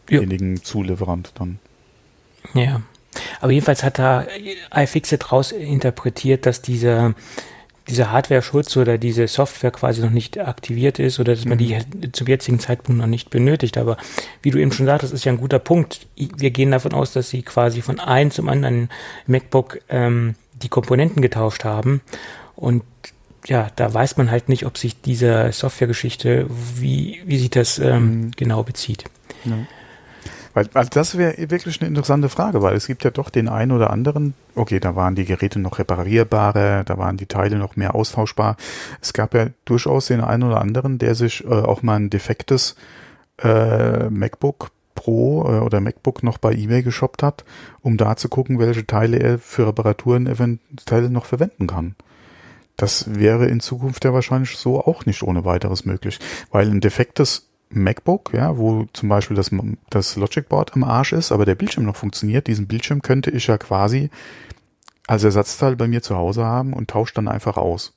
[0.10, 1.60] demjenigen Zulieferant dann.
[2.54, 2.82] Ja.
[3.39, 4.25] Aber jedenfalls hat da
[4.73, 7.15] iFixit raus interpretiert, dass diese,
[7.88, 12.13] diese Hardware-Schutz oder diese Software quasi noch nicht aktiviert ist oder dass man die mhm.
[12.13, 13.78] zum jetzigen Zeitpunkt noch nicht benötigt.
[13.78, 13.98] Aber
[14.41, 16.08] wie du eben schon sagtest, ist ja ein guter Punkt.
[16.15, 18.89] Wir gehen davon aus, dass sie quasi von einem zum anderen
[19.28, 22.02] MacBook ähm, die Komponenten getauscht haben.
[22.56, 22.84] Und
[23.45, 28.04] ja, da weiß man halt nicht, ob sich diese Softwaregeschichte, wie, wie sich das ähm,
[28.04, 28.32] mhm.
[28.32, 29.04] genau bezieht.
[29.43, 29.54] Ja.
[30.56, 33.74] Weil, also das wäre wirklich eine interessante Frage, weil es gibt ja doch den einen
[33.74, 37.94] oder anderen, okay, da waren die Geräte noch reparierbarer, da waren die Teile noch mehr
[37.94, 38.56] austauschbar.
[39.02, 42.78] Es gab ja durchaus den einen oder anderen, der sich äh, auch mal ein defektes
[43.44, 47.44] äh, MacBook Pro äh, oder MacBook noch bei eBay geshoppt hat,
[47.82, 51.96] um da zu gucken, welche Teile er für Reparaturen eventuell noch verwenden kann.
[52.78, 57.50] Das wäre in Zukunft ja wahrscheinlich so auch nicht ohne weiteres möglich, weil ein defektes
[57.69, 59.51] MacBook, ja, wo zum Beispiel das,
[59.89, 63.47] das Logic Board am Arsch ist, aber der Bildschirm noch funktioniert, diesen Bildschirm könnte ich
[63.47, 64.10] ja quasi
[65.08, 67.93] als Ersatzteil bei mir zu Hause haben und tausche dann einfach aus.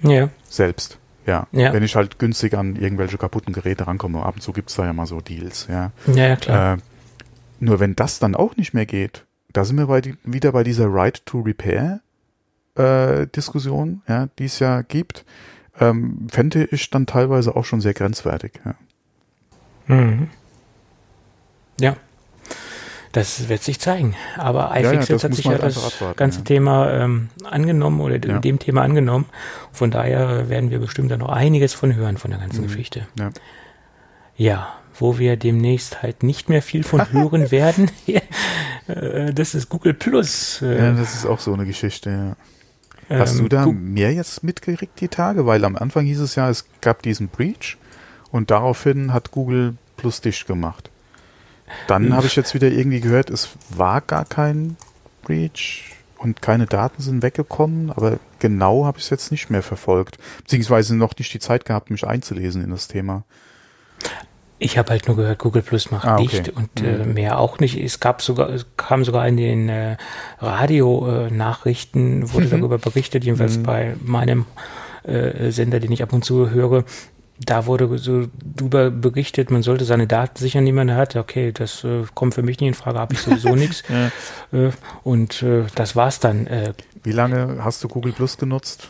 [0.00, 0.30] Ja.
[0.48, 0.98] Selbst.
[1.26, 1.46] Ja.
[1.52, 1.72] Ja.
[1.72, 4.24] Wenn ich halt günstig an irgendwelche kaputten Geräte rankomme.
[4.24, 5.92] Ab und zu gibt's da ja mal so Deals, ja.
[6.06, 6.74] Ja, ja, klar.
[6.74, 6.78] Äh,
[7.60, 10.64] nur wenn das dann auch nicht mehr geht, da sind wir bei die, wieder bei
[10.64, 12.00] dieser Right to Repair
[12.76, 15.24] äh, Diskussion, ja, die es ja gibt,
[15.80, 18.52] ähm, fände ich dann teilweise auch schon sehr grenzwertig.
[18.64, 18.74] Ja.
[19.94, 20.28] Mhm.
[21.80, 21.96] Ja.
[23.12, 24.14] Das wird sich zeigen.
[24.36, 26.44] Aber ja, iFixit das hat muss sich ja halt das abwarten, ganze ja.
[26.44, 28.38] Thema ähm, angenommen oder Ja.
[28.38, 29.26] dem Thema angenommen.
[29.72, 32.66] Von daher werden wir bestimmt da noch einiges von hören von der ganzen Mhm.
[32.66, 33.06] Geschichte.
[33.18, 33.30] Ja.
[34.36, 37.90] Ja, wo wir demnächst halt nicht mehr viel von hören werden,
[38.88, 40.60] äh, das ist Google Plus.
[40.60, 42.10] Äh, ja, das ist auch so eine Geschichte.
[42.10, 42.36] Ja.
[43.08, 45.46] Hast ähm, du da Gu- mehr jetzt mitgekriegt die Tage?
[45.46, 47.76] Weil am Anfang hieß es ja, es gab diesen Breach
[48.30, 50.90] und daraufhin hat Google Plus dicht gemacht.
[51.86, 54.76] Dann habe ich jetzt wieder irgendwie gehört, es war gar kein
[55.22, 60.18] Breach und keine Daten sind weggekommen, aber genau habe ich es jetzt nicht mehr verfolgt.
[60.38, 63.24] Beziehungsweise noch nicht die Zeit gehabt, mich einzulesen in das Thema.
[64.60, 66.22] Ich habe halt nur gehört, Google Plus macht Ah, okay.
[66.42, 67.14] dicht und äh, Mhm.
[67.14, 67.76] mehr auch nicht.
[67.80, 69.96] Es gab sogar, es kam sogar in den äh,
[70.40, 72.50] Radio-Nachrichten, wurde Mhm.
[72.50, 73.62] darüber berichtet, jedenfalls Mhm.
[73.62, 74.46] bei meinem
[75.04, 76.84] äh, Sender, den ich ab und zu höre.
[77.40, 81.14] Da wurde so drüber berichtet, man sollte seine Daten sichern, die man hat.
[81.14, 83.84] Okay, das äh, kommt für mich nicht in Frage, habe ich sowieso nichts.
[84.52, 84.70] Äh,
[85.04, 86.46] und äh, das war's dann.
[86.48, 86.72] Äh,
[87.04, 88.88] Wie lange hast du Google Plus genutzt?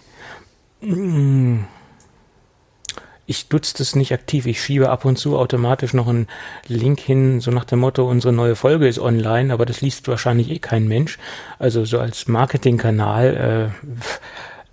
[3.30, 4.46] Ich nutze das nicht aktiv.
[4.46, 6.28] Ich schiebe ab und zu automatisch noch einen
[6.66, 10.50] Link hin, so nach dem Motto, unsere neue Folge ist online, aber das liest wahrscheinlich
[10.50, 11.18] eh kein Mensch.
[11.58, 13.88] Also so als Marketingkanal äh,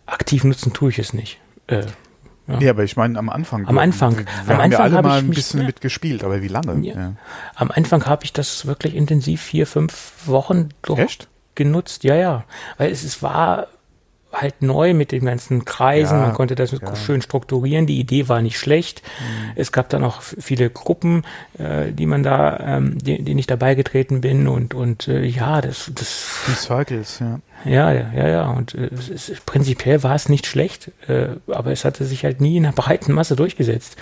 [0.06, 1.38] aktiv nutzen tue ich es nicht.
[1.68, 1.82] Äh,
[2.48, 2.60] ja.
[2.60, 3.68] Ja, aber ich meine am Anfang.
[3.68, 4.20] Am Anfang.
[4.20, 5.66] Wir, Am haben ja Anfang alle hab mal ein mich- bisschen ja.
[5.66, 6.80] mitgespielt, aber wie lange?
[6.88, 7.14] Ja.
[7.56, 11.20] Am Anfang habe ich das wirklich intensiv vier, fünf Wochen durch
[11.56, 12.44] genutzt, ja, ja.
[12.78, 13.68] Weil es, es war
[14.36, 16.80] halt neu mit den ganzen Kreisen, Ja, man konnte das ja.
[16.80, 16.96] Mhm.
[16.96, 19.02] schön strukturieren, die Idee war nicht schlecht.
[19.56, 21.24] Es gab dann auch viele Gruppen,
[21.58, 25.62] äh, die man da, ähm, die, denen ich dabei getreten bin und, und äh, ja,
[25.62, 27.40] das, das, Die Circles, ja.
[27.64, 28.50] ja, ja, ja, ja.
[28.50, 32.42] Und äh, es ist, prinzipiell war es nicht schlecht, äh, aber es hatte sich halt
[32.42, 33.96] nie in der breiten Masse durchgesetzt.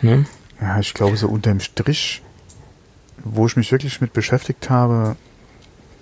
[0.00, 0.26] Ne?
[0.60, 2.22] Ja, ich glaube, so unterm Strich,
[3.24, 5.16] wo ich mich wirklich mit beschäftigt habe,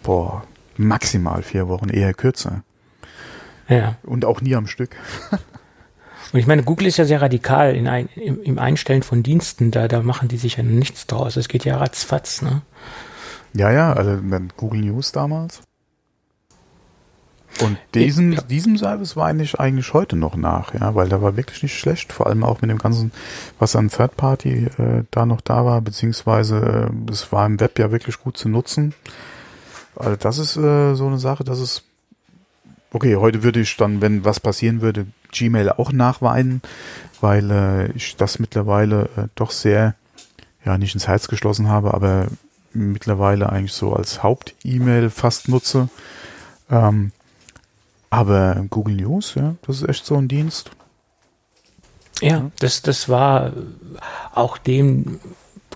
[0.02, 0.44] boah,
[0.76, 2.62] maximal vier Wochen, eher kürzer.
[3.68, 3.96] Ja.
[4.04, 4.90] Und auch nie am Stück.
[6.32, 9.70] Und ich meine, Google ist ja sehr radikal in ein, im, im Einstellen von Diensten.
[9.70, 11.36] Da, da machen die sich ja nichts draus.
[11.36, 12.62] Es geht ja ratzfatz, ne?
[13.54, 14.18] Ja, ja, also
[14.56, 15.62] Google News damals.
[17.62, 18.42] Und diesem, Ja.
[18.42, 22.12] diesem Service war eigentlich, eigentlich heute noch nach, ja, weil der war wirklich nicht schlecht,
[22.12, 23.12] vor allem auch mit dem ganzen,
[23.58, 27.78] was an Third Party äh, da noch da war, beziehungsweise äh, es war im Web
[27.78, 28.94] ja wirklich gut zu nutzen.
[29.94, 31.84] Also das ist äh, so eine Sache, das ist
[32.96, 36.62] okay, heute würde ich dann, wenn was passieren würde, Gmail auch nachweinen,
[37.20, 39.94] weil äh, ich das mittlerweile äh, doch sehr,
[40.64, 42.28] ja, nicht ins Herz geschlossen habe, aber
[42.72, 45.90] mittlerweile eigentlich so als Haupt-E-Mail fast nutze.
[46.70, 47.12] Ähm,
[48.08, 50.70] aber Google News, ja, das ist echt so ein Dienst.
[52.22, 53.52] Ja, das, das war
[54.32, 55.20] auch dem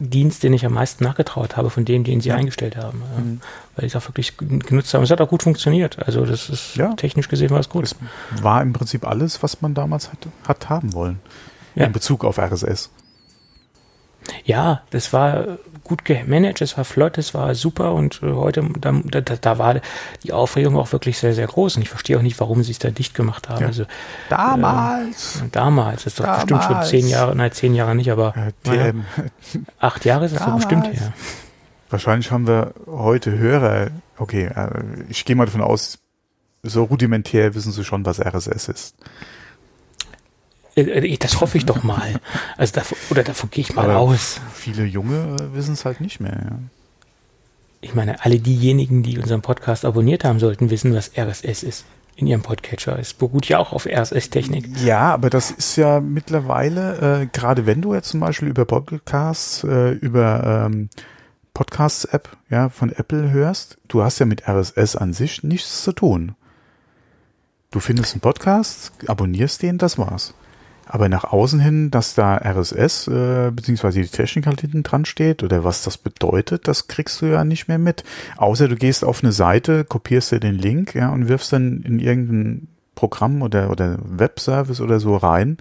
[0.00, 2.36] Dienst, den ich am meisten nachgetraut habe, von dem, den sie Ja.
[2.36, 3.02] eingestellt haben.
[3.18, 3.40] Mhm.
[3.76, 5.04] Weil ich es auch wirklich genutzt habe.
[5.04, 5.98] Es hat auch gut funktioniert.
[6.04, 6.94] Also das ist Ja.
[6.94, 7.84] technisch gesehen war es gut.
[7.84, 7.94] Es
[8.42, 11.20] war im Prinzip alles, was man damals hat, hat haben wollen.
[11.74, 11.84] Ja.
[11.86, 12.90] In Bezug auf RSS.
[14.44, 18.92] Ja, das war gut gemanagt, es war flott, es war super und äh, heute, da,
[18.92, 19.80] da, da war
[20.22, 22.78] die Aufregung auch wirklich sehr, sehr groß und ich verstehe auch nicht, warum sie es
[22.78, 23.62] da dicht gemacht haben.
[23.62, 23.66] Ja.
[23.68, 23.84] Also
[24.28, 25.42] Damals!
[25.52, 28.52] damals, das ist doch bestimmt schon zehn Jahre, nein, zehn Jahre nicht, aber Äh,
[28.92, 29.04] TM.
[29.78, 31.12] acht Jahre ist es doch bestimmt her.
[31.88, 34.68] Wahrscheinlich haben wir heute Hörer, okay, äh,
[35.08, 35.98] ich gehe mal davon aus,
[36.62, 38.94] so rudimentär wissen sie schon, was RSS ist.
[40.76, 42.20] Äh, äh, Das hoffe ich doch mal.
[42.56, 44.40] Also davon, oder davon gehe ich mal Aber aus.
[44.54, 46.40] Viele Junge äh, wissen es halt nicht mehr.
[46.50, 46.58] Ja.
[47.80, 51.84] Ich meine, alle diejenigen, die unseren Podcast abonniert haben, sollten wissen, was RSS ist.
[52.16, 52.98] In ihrem Podcatcher.
[52.98, 54.68] Es beruht ja auch auf RSS-Technik.
[54.84, 59.64] Ja, aber das ist ja mittlerweile, äh, gerade wenn du jetzt zum Beispiel über Podcasts,
[59.64, 60.90] äh, über ähm,
[61.54, 66.34] Podcasts-App ja, von Apple hörst, du hast ja mit RSS an sich nichts zu tun.
[67.70, 70.34] Du findest einen Podcast, abonnierst den, das war's.
[70.92, 75.44] Aber nach außen hin, dass da RSS äh, beziehungsweise die Technik halt hinten dran steht
[75.44, 78.02] oder was das bedeutet, das kriegst du ja nicht mehr mit.
[78.38, 82.00] Außer du gehst auf eine Seite, kopierst dir den Link ja, und wirfst dann in
[82.00, 85.58] irgendein Programm oder, oder Webservice oder so rein,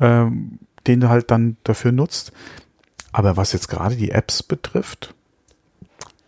[0.00, 2.32] ähm, den du halt dann dafür nutzt.
[3.12, 5.14] Aber was jetzt gerade die Apps betrifft,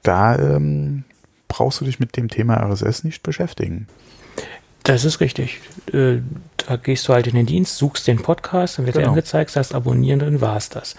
[0.04, 1.02] da ähm,
[1.48, 3.88] brauchst du dich mit dem Thema RSS nicht beschäftigen.
[4.88, 5.60] Das ist richtig.
[5.92, 6.20] Äh,
[6.66, 9.08] da gehst du halt in den Dienst, suchst den Podcast, dann wird genau.
[9.08, 10.96] er angezeigt, sagst abonnieren, dann war es das.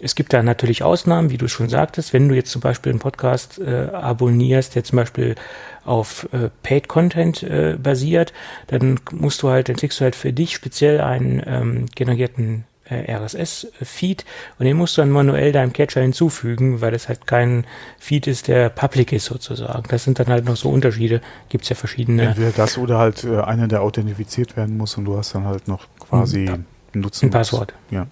[0.00, 2.12] Es gibt da natürlich Ausnahmen, wie du schon sagtest.
[2.12, 5.36] Wenn du jetzt zum Beispiel einen Podcast äh, abonnierst, der zum Beispiel
[5.84, 8.32] auf äh, Paid Content äh, basiert,
[8.66, 14.24] dann musst du halt, dann kriegst du halt für dich speziell einen ähm, generierten RSS-Feed
[14.58, 17.66] und den musst du dann manuell deinem Catcher hinzufügen, weil das halt kein
[17.98, 19.84] Feed ist, der public ist sozusagen.
[19.88, 21.20] Das sind dann halt noch so Unterschiede.
[21.48, 22.22] Gibt es ja verschiedene.
[22.28, 25.68] Entweder das oder halt äh, einer, der authentifiziert werden muss und du hast dann halt
[25.68, 27.26] noch quasi ein, Nutzen.
[27.26, 27.74] Ein Passwort.
[27.90, 28.06] Ja.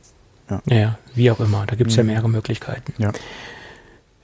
[0.49, 0.63] Ja.
[0.67, 1.65] ja, wie auch immer.
[1.67, 2.03] Da gibt es mhm.
[2.03, 2.95] ja mehrere Möglichkeiten.
[2.99, 3.13] Ja.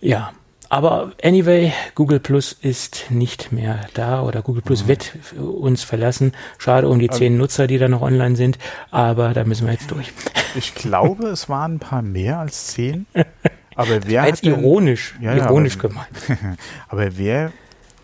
[0.01, 0.33] Ja,
[0.73, 4.89] aber anyway, Google Plus ist nicht mehr da oder Google Plus mhm.
[4.89, 6.33] wird uns verlassen.
[6.57, 8.59] Schade um die also, zehn Nutzer, die da noch online sind,
[8.91, 10.11] aber da müssen wir jetzt durch.
[10.55, 13.07] Ich glaube, es waren ein paar mehr als zehn.
[13.75, 16.59] Aber wer als ironisch, ja, ironisch aber, gemeint.
[16.89, 17.53] Aber wer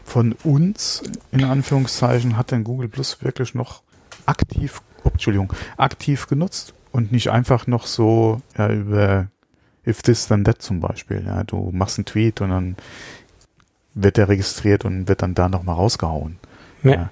[0.03, 3.83] von uns in Anführungszeichen hat denn Google Plus wirklich noch
[4.25, 9.29] aktiv, oh, Entschuldigung, aktiv genutzt und nicht einfach noch so ja, über
[9.89, 11.25] if this then that zum Beispiel.
[11.27, 12.77] Ja, du machst einen Tweet und dann
[13.95, 16.39] wird der registriert und wird dann da nochmal rausgehauen.
[16.83, 16.93] Ja.
[16.93, 17.11] ja,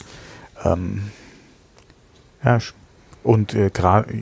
[0.72, 1.10] ähm,
[2.44, 2.58] ja
[3.22, 4.14] und äh, gerade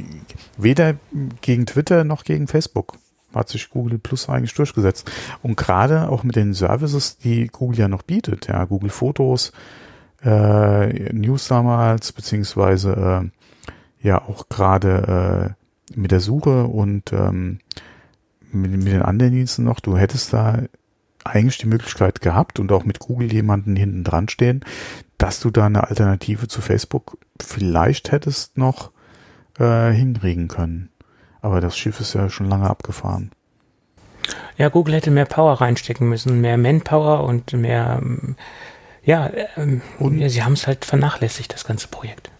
[0.56, 0.94] weder
[1.42, 2.96] gegen Twitter noch gegen Facebook
[3.34, 5.10] hat sich Google Plus eigentlich durchgesetzt.
[5.42, 9.52] Und gerade auch mit den Services, die Google ja noch bietet, ja, Google Fotos,
[10.24, 13.30] äh, News damals, beziehungsweise
[14.02, 17.58] äh, ja auch gerade äh, mit der Suche und ähm,
[18.54, 20.62] mit, mit den anderen Diensten noch, du hättest da
[21.24, 24.64] eigentlich die Möglichkeit gehabt und auch mit Google jemanden hinten dran stehen,
[25.18, 28.90] dass du da eine Alternative zu Facebook vielleicht hättest noch
[29.58, 30.90] äh, hinkriegen können.
[31.40, 33.30] Aber das Schiff ist ja schon lange abgefahren.
[34.56, 38.00] Ja, Google hätte mehr Power reinstecken müssen, mehr Manpower und mehr,
[39.02, 42.30] ja, ähm, und ja, sie haben es halt vernachlässigt, das ganze Projekt.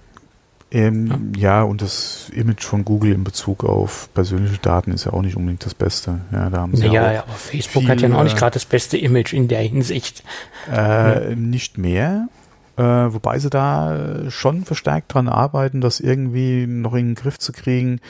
[0.74, 1.58] Ähm, ja.
[1.58, 1.62] ja.
[1.62, 5.64] und das Image von Google in Bezug auf persönliche Daten ist ja auch nicht unbedingt
[5.64, 6.20] das Beste.
[6.32, 8.64] Ja, da haben sie ja, ja aber Facebook viel, hat ja auch nicht gerade das
[8.64, 10.24] beste Image in der Hinsicht.
[10.70, 11.34] Äh, ja.
[11.37, 12.28] Nicht mehr.
[12.76, 17.52] Äh, wobei sie da schon verstärkt dran arbeiten, das irgendwie noch in den Griff zu
[17.52, 18.00] kriegen.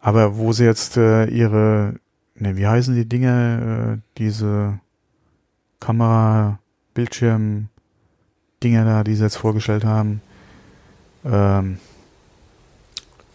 [0.00, 1.94] Aber wo sie jetzt äh, ihre,
[2.36, 4.78] ne, wie heißen die Dinge, äh, diese
[5.78, 6.58] Kamera,
[6.94, 7.68] Bildschirm,
[8.62, 10.22] Dinger da, die sie jetzt vorgestellt haben.
[11.26, 11.78] Ähm,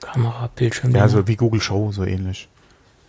[0.02, 0.96] Kamera, Bildschirm.
[0.96, 2.50] Ja, so wie Google Show, so ähnlich.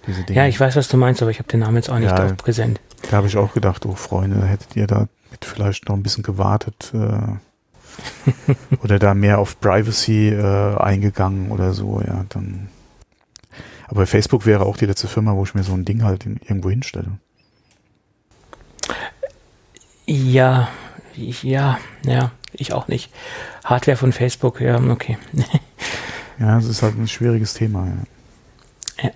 [0.07, 0.39] Diese Dinge.
[0.39, 2.33] Ja, ich weiß, was du meinst, aber ich habe den Namen jetzt auch nicht ja,
[2.35, 2.81] präsent.
[3.11, 6.23] Da habe ich auch gedacht, oh Freunde, hättet ihr da mit vielleicht noch ein bisschen
[6.23, 12.69] gewartet äh, oder da mehr auf Privacy äh, eingegangen oder so, ja, dann.
[13.89, 16.71] Aber Facebook wäre auch die letzte Firma, wo ich mir so ein Ding halt irgendwo
[16.71, 17.19] hinstelle.
[20.07, 20.69] Ja,
[21.17, 23.13] ich, ja, ja, ich auch nicht.
[23.65, 25.19] Hardware von Facebook, ja, okay.
[26.41, 27.87] Ja, es ist halt ein schwieriges Thema.
[27.87, 29.05] Ja.
[29.05, 29.11] ja.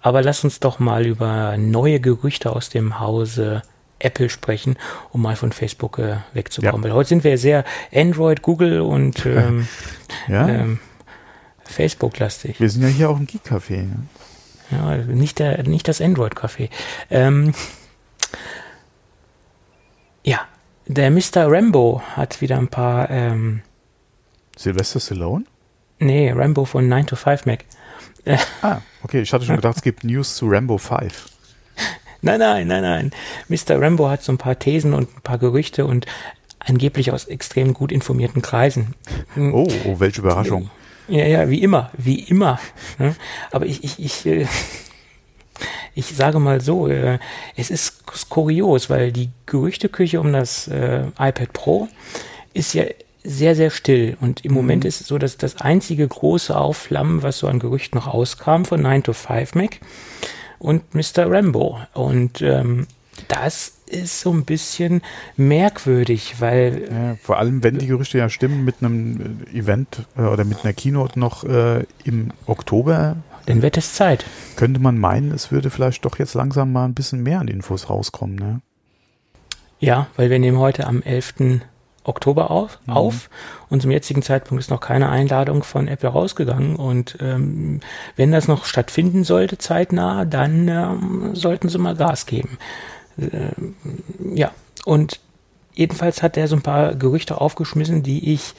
[0.00, 3.62] Aber lass uns doch mal über neue Gerüchte aus dem Hause
[3.98, 4.76] Apple sprechen,
[5.12, 6.82] um mal von Facebook äh, wegzukommen.
[6.82, 6.88] Ja.
[6.88, 9.68] Weil heute sind wir sehr Android, Google und ähm,
[10.28, 10.48] ja.
[10.48, 10.80] ähm,
[11.64, 12.58] Facebook-lastig.
[12.60, 13.82] Wir sind ja hier auch im Geek-Café.
[13.82, 13.96] Ne?
[14.70, 16.70] Ja, nicht, der, nicht das Android-Café.
[17.10, 17.54] Ähm,
[20.24, 20.40] ja,
[20.86, 21.50] der Mr.
[21.50, 23.62] Rambo hat wieder ein paar ähm,
[24.56, 25.44] Sylvester Stallone?
[25.98, 27.64] Nee, Rambo von 9 to 5 Mac.
[28.62, 29.22] ah, okay.
[29.22, 31.28] Ich hatte schon gedacht, es gibt News zu Rambo 5.
[32.22, 33.10] Nein, nein, nein, nein.
[33.48, 33.78] Mr.
[33.78, 36.06] Rambo hat so ein paar Thesen und ein paar Gerüchte und
[36.58, 38.94] angeblich aus extrem gut informierten Kreisen.
[39.36, 40.70] Oh, oh welche Überraschung.
[41.06, 42.58] Ja, ja, wie immer, wie immer.
[42.98, 43.14] Ne?
[43.50, 44.46] Aber ich, ich, ich, äh,
[45.94, 47.18] ich sage mal so, äh,
[47.56, 51.88] es ist kurios, weil die Gerüchteküche um das äh, iPad Pro
[52.54, 52.84] ist ja
[53.24, 54.16] sehr, sehr still.
[54.20, 54.56] Und im mhm.
[54.56, 58.64] Moment ist es so, dass das einzige große Aufflammen, was so an Gerüchten noch rauskam
[58.64, 59.80] von 9 to 5 Mac
[60.58, 61.30] und Mr.
[61.30, 61.78] Rambo.
[61.94, 62.86] Und ähm,
[63.28, 65.02] das ist so ein bisschen
[65.36, 66.88] merkwürdig, weil.
[66.90, 70.64] Ja, vor allem, wenn die Gerüchte ja stimmen, mit einem äh, Event äh, oder mit
[70.64, 73.16] einer Keynote noch äh, im Oktober.
[73.46, 74.24] Dann wird es Zeit.
[74.56, 77.90] Könnte man meinen, es würde vielleicht doch jetzt langsam mal ein bisschen mehr an Infos
[77.90, 78.60] rauskommen, ne?
[79.80, 81.60] Ja, weil wir nehmen heute am 11.
[82.04, 82.92] Oktober auf, mhm.
[82.92, 83.30] auf
[83.70, 87.80] und zum jetzigen Zeitpunkt ist noch keine Einladung von Apple rausgegangen und ähm,
[88.16, 92.58] wenn das noch stattfinden sollte zeitnah, dann ähm, sollten sie mal Gas geben.
[93.18, 93.74] Ähm,
[94.34, 94.52] ja,
[94.84, 95.20] und
[95.72, 98.54] jedenfalls hat er so ein paar Gerüchte aufgeschmissen, die ich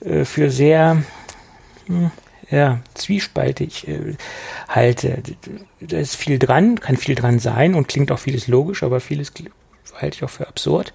[0.00, 1.02] äh, für sehr
[1.86, 2.10] hm,
[2.50, 4.16] ja, zwiespaltig äh,
[4.68, 5.22] halte.
[5.80, 9.32] Da ist viel dran, kann viel dran sein und klingt auch vieles logisch, aber vieles
[10.00, 10.92] halte ich auch für absurd.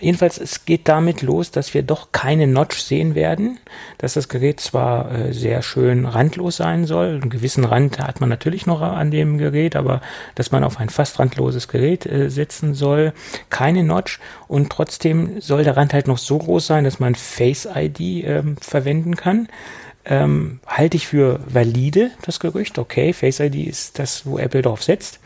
[0.00, 3.58] Jedenfalls, es geht damit los, dass wir doch keine Notch sehen werden,
[3.98, 8.30] dass das Gerät zwar äh, sehr schön randlos sein soll, einen gewissen Rand hat man
[8.30, 10.00] natürlich noch an dem Gerät, aber
[10.34, 13.12] dass man auf ein fast randloses Gerät äh, setzen soll,
[13.50, 17.68] keine Notch und trotzdem soll der Rand halt noch so groß sein, dass man Face
[17.72, 19.48] ID äh, verwenden kann.
[20.06, 22.78] Ähm, halte ich für valide, das Gerücht.
[22.78, 25.20] Okay, Face ID ist das, wo Apple drauf setzt.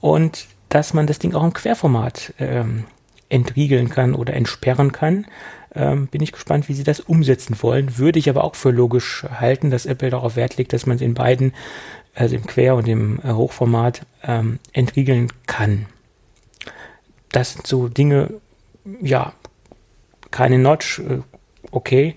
[0.00, 2.84] Und dass man das Ding auch im Querformat ähm,
[3.28, 5.26] entriegeln kann oder entsperren kann.
[5.74, 7.98] Ähm, bin ich gespannt, wie sie das umsetzen wollen.
[7.98, 11.02] Würde ich aber auch für logisch halten, dass Apple darauf Wert legt, dass man es
[11.02, 11.52] in beiden,
[12.14, 15.86] also im Quer- und im äh, Hochformat, ähm, entriegeln kann.
[17.30, 18.34] Das sind so Dinge,
[19.02, 19.34] ja,
[20.30, 21.20] keine Notch, äh,
[21.70, 22.16] okay,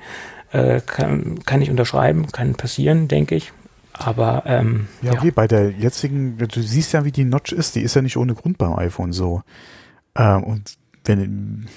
[0.51, 3.51] äh, kann, kann ich unterschreiben, kann passieren, denke ich.
[3.93, 5.33] Aber ähm, ja, okay, ja.
[5.35, 8.33] bei der jetzigen, du siehst ja, wie die Notch ist, die ist ja nicht ohne
[8.33, 9.41] Grund beim iPhone so.
[10.15, 11.67] Ähm, und wenn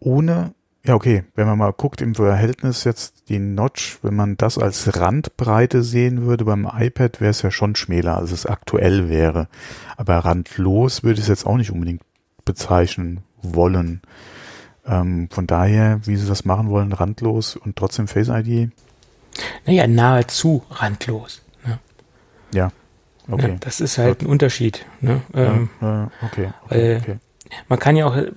[0.00, 4.58] ohne, ja okay, wenn man mal guckt im Verhältnis jetzt die Notch, wenn man das
[4.58, 9.48] als Randbreite sehen würde beim iPad, wäre es ja schon schmäler, als es aktuell wäre.
[9.96, 12.02] Aber randlos würde ich es jetzt auch nicht unbedingt
[12.44, 14.02] bezeichnen wollen.
[14.86, 18.70] Ähm, von daher, wie sie das machen wollen, randlos und trotzdem Face ID.
[19.66, 21.42] Naja, nahezu randlos.
[21.66, 21.78] Ne?
[22.52, 22.70] Ja.
[23.30, 23.52] Okay.
[23.52, 24.84] Ja, das ist halt ein Unterschied.
[25.00, 25.22] Ne?
[25.32, 26.50] Ähm, ja, okay.
[26.66, 27.16] okay, okay.
[27.68, 28.30] Man kann ja auch äh,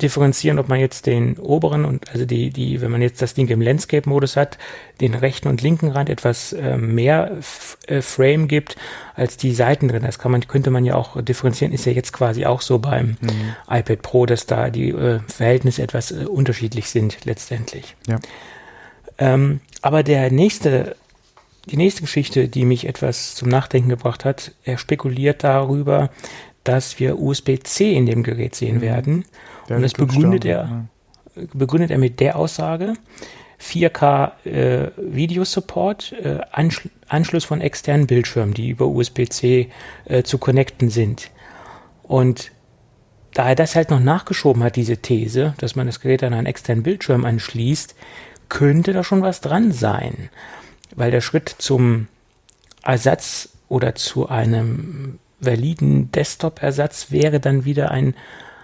[0.00, 3.48] differenzieren, ob man jetzt den oberen und also die, die, wenn man jetzt das Ding
[3.48, 4.58] im Landscape-Modus hat,
[5.00, 7.38] den rechten und linken Rand etwas äh, mehr
[7.86, 8.76] äh, Frame gibt
[9.14, 10.02] als die Seiten drin.
[10.02, 13.16] Das kann man, könnte man ja auch differenzieren, ist ja jetzt quasi auch so beim
[13.20, 13.54] mhm.
[13.68, 17.96] iPad Pro, dass da die äh, Verhältnisse etwas äh, unterschiedlich sind letztendlich.
[18.08, 18.18] Ja.
[19.18, 20.96] Ähm, aber der nächste,
[21.66, 26.10] die nächste Geschichte, die mich etwas zum Nachdenken gebracht hat, er spekuliert darüber,
[26.64, 28.80] dass wir USB-C in dem Gerät sehen mhm.
[28.82, 29.24] werden.
[29.68, 30.88] Der und das begründet er,
[31.34, 31.42] ja.
[31.52, 32.94] begründet er mit der Aussage,
[33.60, 39.68] 4K äh, Video Support, äh, Anschl Anschluss von externen Bildschirmen, die über USB-C
[40.04, 41.30] äh, zu connecten sind.
[42.04, 42.52] Und
[43.34, 46.46] da er das halt noch nachgeschoben hat, diese These, dass man das Gerät an einen
[46.46, 47.94] externen Bildschirm anschließt,
[48.48, 50.30] könnte da schon was dran sein.
[50.94, 52.08] Weil der Schritt zum
[52.82, 58.14] Ersatz oder zu einem validen Desktop-Ersatz wäre dann wieder ein,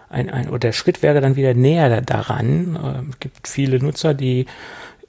[0.09, 2.77] ein, ein, oder der Schritt wäre dann wieder näher daran.
[2.77, 4.47] Äh, es gibt viele Nutzer, die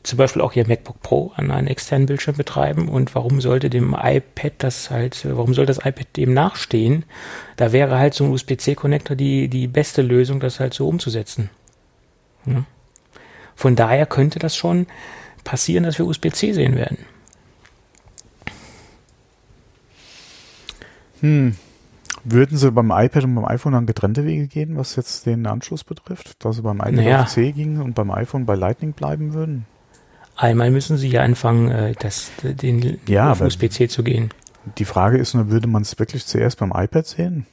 [0.03, 3.93] zum Beispiel auch ihr MacBook Pro an einen externen Bildschirm betreiben und warum sollte dem
[3.93, 7.03] iPad das halt, warum soll das iPad dem nachstehen?
[7.57, 11.49] Da wäre halt so ein USB-C-Connector die, die beste Lösung, das halt so umzusetzen.
[12.45, 12.63] Ja.
[13.55, 14.87] Von daher könnte das schon
[15.43, 16.99] passieren, dass wir USB-C sehen werden.
[21.21, 21.55] Hm.
[22.23, 25.83] Würden Sie beim iPad und beim iPhone dann getrennte Wege gehen, was jetzt den Anschluss
[25.83, 26.43] betrifft?
[26.43, 27.21] Dass Sie beim iPad naja.
[27.23, 29.65] auf C gingen und beim iPhone bei Lightning bleiben würden?
[30.35, 34.29] Einmal müssen Sie ja anfangen, äh, das, den ja, auf USB-C zu gehen.
[34.77, 37.45] Die Frage ist nur, würde man es wirklich zuerst beim iPad sehen?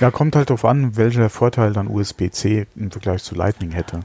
[0.00, 4.00] Ja, kommt halt darauf an, welcher Vorteil dann USB-C im Vergleich zu Lightning hätte.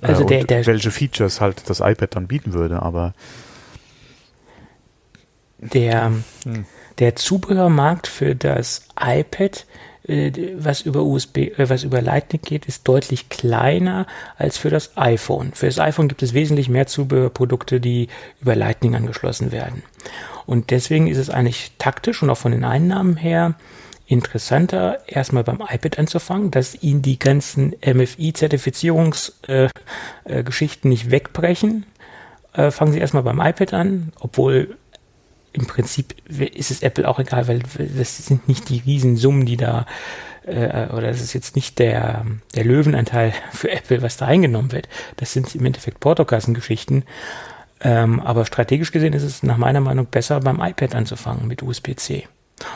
[0.00, 3.14] Also äh, der, der welche Features halt das iPad dann bieten würde, aber
[5.58, 6.12] der,
[6.44, 6.66] hm.
[6.98, 9.66] Der Zubehörmarkt für das iPad,
[10.06, 14.96] äh, was über USB, äh, was über Lightning geht, ist deutlich kleiner als für das
[14.96, 15.52] iPhone.
[15.52, 18.08] Für das iPhone gibt es wesentlich mehr Zubehörprodukte, die
[18.40, 19.82] über Lightning angeschlossen werden.
[20.46, 23.54] Und deswegen ist es eigentlich taktisch und auch von den Einnahmen her
[24.06, 29.80] interessanter, erstmal beim iPad anzufangen, dass ihnen die ganzen MFI-Zertifizierungsgeschichten
[30.26, 31.86] äh, äh, nicht wegbrechen.
[32.52, 34.76] Äh, fangen Sie erstmal beim iPad an, obwohl
[35.52, 37.62] im Prinzip ist es Apple auch egal, weil
[37.96, 39.86] das sind nicht die Riesensummen, die da,
[40.46, 42.24] äh, oder das ist jetzt nicht der,
[42.54, 44.88] der Löwenanteil für Apple, was da eingenommen wird.
[45.16, 47.04] Das sind im Endeffekt Portokassengeschichten.
[47.84, 52.28] Ähm, aber strategisch gesehen ist es nach meiner Meinung besser, beim iPad anzufangen mit USB-C.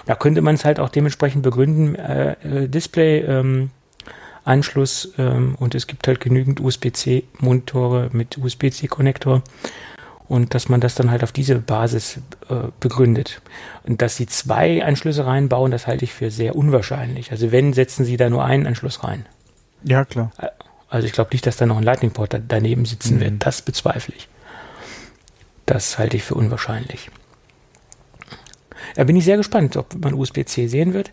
[0.04, 3.70] Da könnte man es halt auch dementsprechend begründen, äh, äh Display, ähm,
[4.46, 9.42] Anschluss ähm, und es gibt halt genügend USB-C-Monitore mit USB-C-Konnektor
[10.28, 12.18] und dass man das dann halt auf diese Basis
[12.48, 13.40] äh, begründet.
[13.84, 17.30] Und dass sie zwei Anschlüsse reinbauen, das halte ich für sehr unwahrscheinlich.
[17.30, 19.26] Also wenn, setzen sie da nur einen Anschluss rein.
[19.84, 20.30] Ja, klar.
[20.88, 23.20] Also ich glaube nicht, dass da noch ein Lightning-Port daneben sitzen Mhm.
[23.20, 23.46] wird.
[23.46, 24.28] Das bezweifle ich.
[25.66, 27.10] Das halte ich für unwahrscheinlich.
[28.94, 31.10] Da bin ich sehr gespannt, ob man USB-C sehen wird.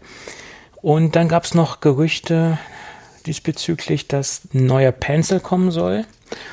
[0.81, 2.57] Und dann gab es noch Gerüchte
[3.25, 6.05] diesbezüglich, dass ein neuer Pencil kommen soll.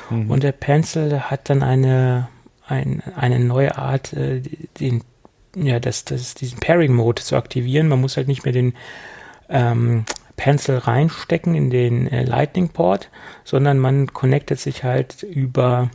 [0.09, 0.31] Mhm.
[0.31, 2.27] Und der Pencil hat dann eine,
[2.71, 4.41] ein, eine neue Art, äh,
[4.79, 5.03] den,
[5.55, 7.87] ja, das, das, diesen Pairing-Mode zu aktivieren.
[7.87, 8.73] Man muss halt nicht mehr den
[9.49, 10.05] ähm,
[10.37, 13.09] Pencil reinstecken in den äh, Lightning-Port,
[13.43, 15.91] sondern man connectet sich halt über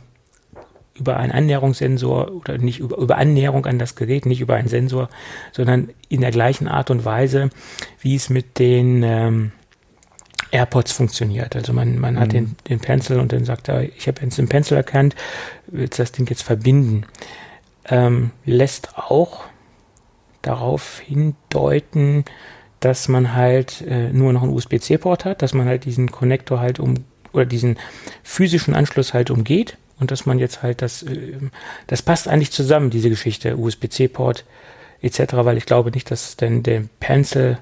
[0.99, 5.09] über einen Annäherungssensor oder nicht über, über Annäherung an das Gerät, nicht über einen Sensor,
[5.51, 7.49] sondern in der gleichen Art und Weise,
[7.99, 9.51] wie es mit den ähm,
[10.51, 11.55] AirPods funktioniert.
[11.55, 12.31] Also man, man hat Mhm.
[12.31, 15.15] den, den Pencil und dann sagt er, ich habe jetzt den Pencil erkannt,
[15.67, 17.05] willst das Ding jetzt verbinden.
[17.89, 19.45] Ähm, lässt auch
[20.41, 22.25] darauf hindeuten,
[22.79, 26.79] dass man halt äh, nur noch einen USB-C-Port hat, dass man halt diesen Konnektor halt
[26.79, 26.95] um
[27.33, 27.77] oder diesen
[28.23, 31.33] physischen Anschluss halt umgeht und dass man jetzt halt das, äh,
[31.87, 34.45] das passt eigentlich zusammen, diese Geschichte, USB-C-Port
[35.01, 37.57] etc., weil ich glaube nicht, dass denn dem Pencil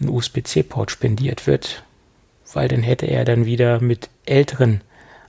[0.00, 1.84] ein USB-C-Port spendiert wird,
[2.54, 4.80] weil dann hätte er dann wieder mit älteren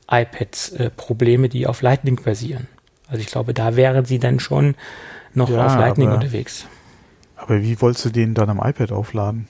[0.09, 2.67] iPads äh, Probleme, die auf Lightning basieren.
[3.07, 4.75] Also ich glaube, da wären sie dann schon
[5.33, 6.65] noch Ja, auf Lightning aber- unterwegs.
[7.35, 9.47] Aber wie wolltest du den dann am iPad aufladen?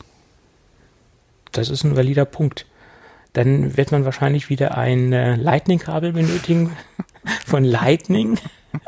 [1.51, 2.65] Das ist ein valider Punkt.
[3.33, 6.75] Dann wird man wahrscheinlich wieder ein äh, Lightning-Kabel benötigen
[7.45, 8.37] von Lightning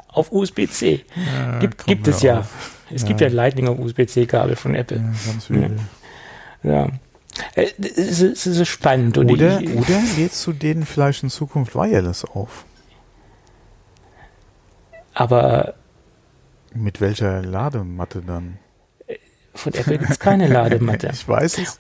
[0.08, 1.04] auf USB-C.
[1.16, 2.40] Ja, Gibt, gibt es hör ja.
[2.40, 2.82] auf.
[2.94, 3.08] Es Ja.
[3.10, 4.98] gibt ja Lightning auf USB-C-Kabel von Apple.
[4.98, 5.78] Ja, ganz übel.
[6.64, 6.88] Ja.
[7.56, 9.18] Äh, Es ist, es ist spannend.
[9.18, 12.66] Oder, ich, oder lädst du den vielleicht in Zukunft wireless auf?
[15.14, 15.76] aber
[16.74, 18.58] Mit welcher Ladematte dann?
[19.56, 21.10] von Apple gibt es keine Ladematte.
[21.14, 21.80] Ich weiß es.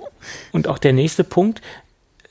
[0.52, 1.62] Und auch der nächste Punkt,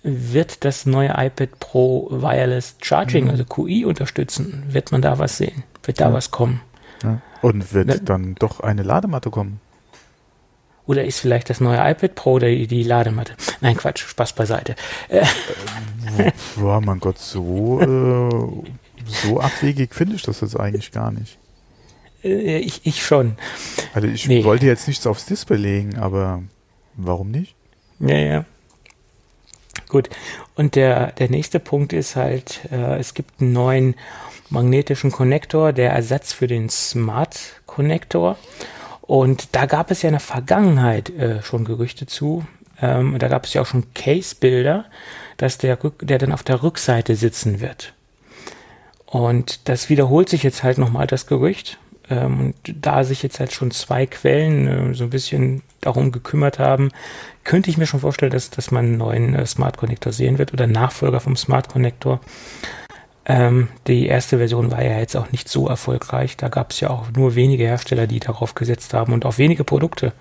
[0.04, 3.30] wird das neue iPad Pro Wireless Charging, Mhm.
[3.30, 4.62] also QI, unterstützen?
[4.68, 5.64] Wird man da was sehen?
[5.82, 6.12] Wird da Ja.
[6.12, 6.60] was kommen?
[7.02, 7.20] Ja.
[7.40, 9.60] Und wird Ne- dann doch eine Ladematte kommen?
[10.92, 13.32] Oder ist vielleicht das neue iPad Pro die, die Ladematte?
[13.62, 14.74] Nein, Quatsch, Spaß beiseite.
[15.08, 15.24] Äh,
[16.58, 18.72] Ja, mein Gott, so, äh,
[19.06, 21.38] so abwegig finde ich das jetzt eigentlich gar nicht.
[22.22, 23.36] äh, ich, ich schon.
[23.94, 24.44] Also ich Nee.
[24.44, 26.42] wollte jetzt nichts aufs Display legen, aber
[26.94, 27.54] warum nicht?
[28.00, 28.44] Ja, ja.
[29.88, 30.10] Gut.
[30.54, 33.94] Und der, der nächste Punkt ist halt, äh, es gibt einen neuen
[34.50, 38.36] magnetischen Konnektor, der Ersatz für den Smart Konnektor.
[39.02, 42.46] Und da gab es ja in der Vergangenheit äh, schon Gerüchte zu.
[42.80, 44.86] Ähm, da gab es ja auch schon Case-Bilder,
[45.36, 47.92] dass der, Rück, der dann auf der Rückseite sitzen wird.
[49.06, 51.78] Und das wiederholt sich jetzt halt nochmal das Gerücht.
[52.08, 56.58] Ähm, und da sich jetzt halt schon zwei Quellen äh, so ein bisschen darum gekümmert
[56.58, 56.90] haben,
[57.44, 60.52] könnte ich mir schon vorstellen, dass, dass man einen neuen äh, Smart Connector sehen wird
[60.52, 62.20] oder Nachfolger vom Smart Connector.
[63.24, 66.36] Ähm, die erste Version war ja jetzt auch nicht so erfolgreich.
[66.36, 69.64] Da gab es ja auch nur wenige Hersteller, die darauf gesetzt haben und auch wenige
[69.64, 70.12] Produkte.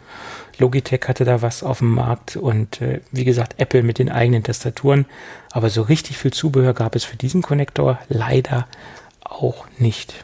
[0.60, 4.44] Logitech hatte da was auf dem Markt und äh, wie gesagt, Apple mit den eigenen
[4.44, 5.06] Tastaturen.
[5.52, 8.68] Aber so richtig viel Zubehör gab es für diesen Konnektor leider
[9.24, 10.24] auch nicht.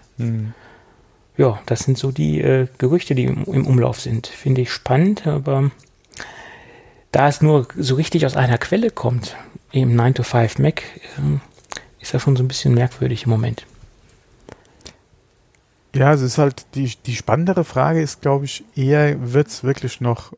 [1.38, 4.28] Ja, das sind so die äh, Gerüchte, die im, im Umlauf sind.
[4.28, 5.71] Finde ich spannend, aber
[7.11, 9.36] da es nur so richtig aus einer Quelle kommt,
[9.71, 10.84] im 9-to-5 Mac,
[11.17, 11.41] ähm,
[12.07, 13.65] ist das schon so ein bisschen merkwürdig im Moment.
[15.93, 19.99] Ja, es ist halt, die, die spannendere Frage ist, glaube ich, eher, wird es wirklich
[19.99, 20.31] noch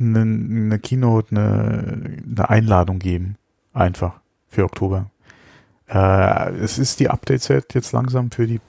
[0.00, 3.36] eine, eine Keynote, eine, eine Einladung geben?
[3.74, 5.10] Einfach für Oktober.
[5.88, 8.60] Äh, es ist die Update-Set jetzt langsam für die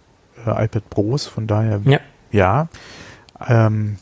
[0.45, 1.99] äh, iPad Pros, von daher Ja.
[2.31, 2.67] ja.
[3.47, 3.95] Ähm,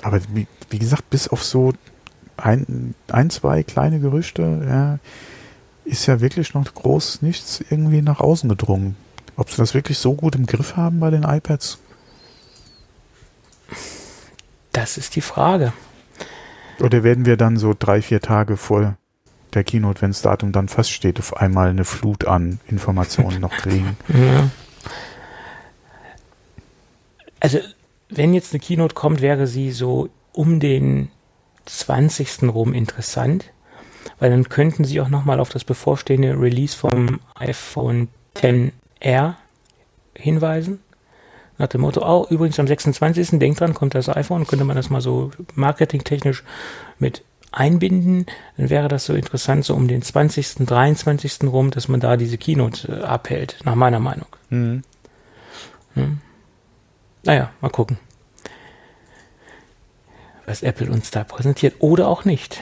[0.00, 1.74] aber wie, wie gesagt, bis auf so
[2.38, 4.98] ein, ein, zwei kleine Gerüchte, ja,
[5.84, 8.96] ist ja wirklich noch groß nichts irgendwie nach außen gedrungen.
[9.36, 11.78] Ob sie das wirklich so gut im Griff haben bei den iPads?
[14.72, 15.72] Das ist die Frage.
[16.80, 18.96] Oder werden wir dann so drei, vier Tage vor
[19.54, 23.96] der Keynote, wenn das Datum dann feststeht, auf einmal eine Flut an Informationen noch kriegen?
[24.08, 24.50] Ja.
[27.38, 27.58] Also,
[28.08, 31.10] wenn jetzt eine Keynote kommt, wäre sie so um den
[31.66, 32.44] 20.
[32.44, 33.51] rum interessant,
[34.18, 39.36] weil dann könnten sie auch nochmal auf das bevorstehende Release vom iPhone XR
[40.16, 40.80] hinweisen.
[41.58, 43.38] Nach dem Motto, oh, übrigens am 26.
[43.38, 46.42] denkt dran, kommt das iPhone, könnte man das mal so marketingtechnisch
[46.98, 47.22] mit
[47.52, 48.26] einbinden,
[48.56, 51.44] dann wäre das so interessant, so um den 20., 23.
[51.44, 54.26] rum, dass man da diese Keynote äh, abhält, nach meiner Meinung.
[54.48, 54.82] Mhm.
[57.24, 57.98] Naja, mal gucken.
[60.46, 61.76] Was Apple uns da präsentiert.
[61.80, 62.60] Oder auch nicht.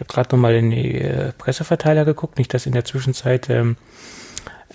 [0.00, 3.50] Ich habe gerade noch mal in die äh, Presseverteiler geguckt, nicht, dass in der Zwischenzeit
[3.50, 3.76] ähm,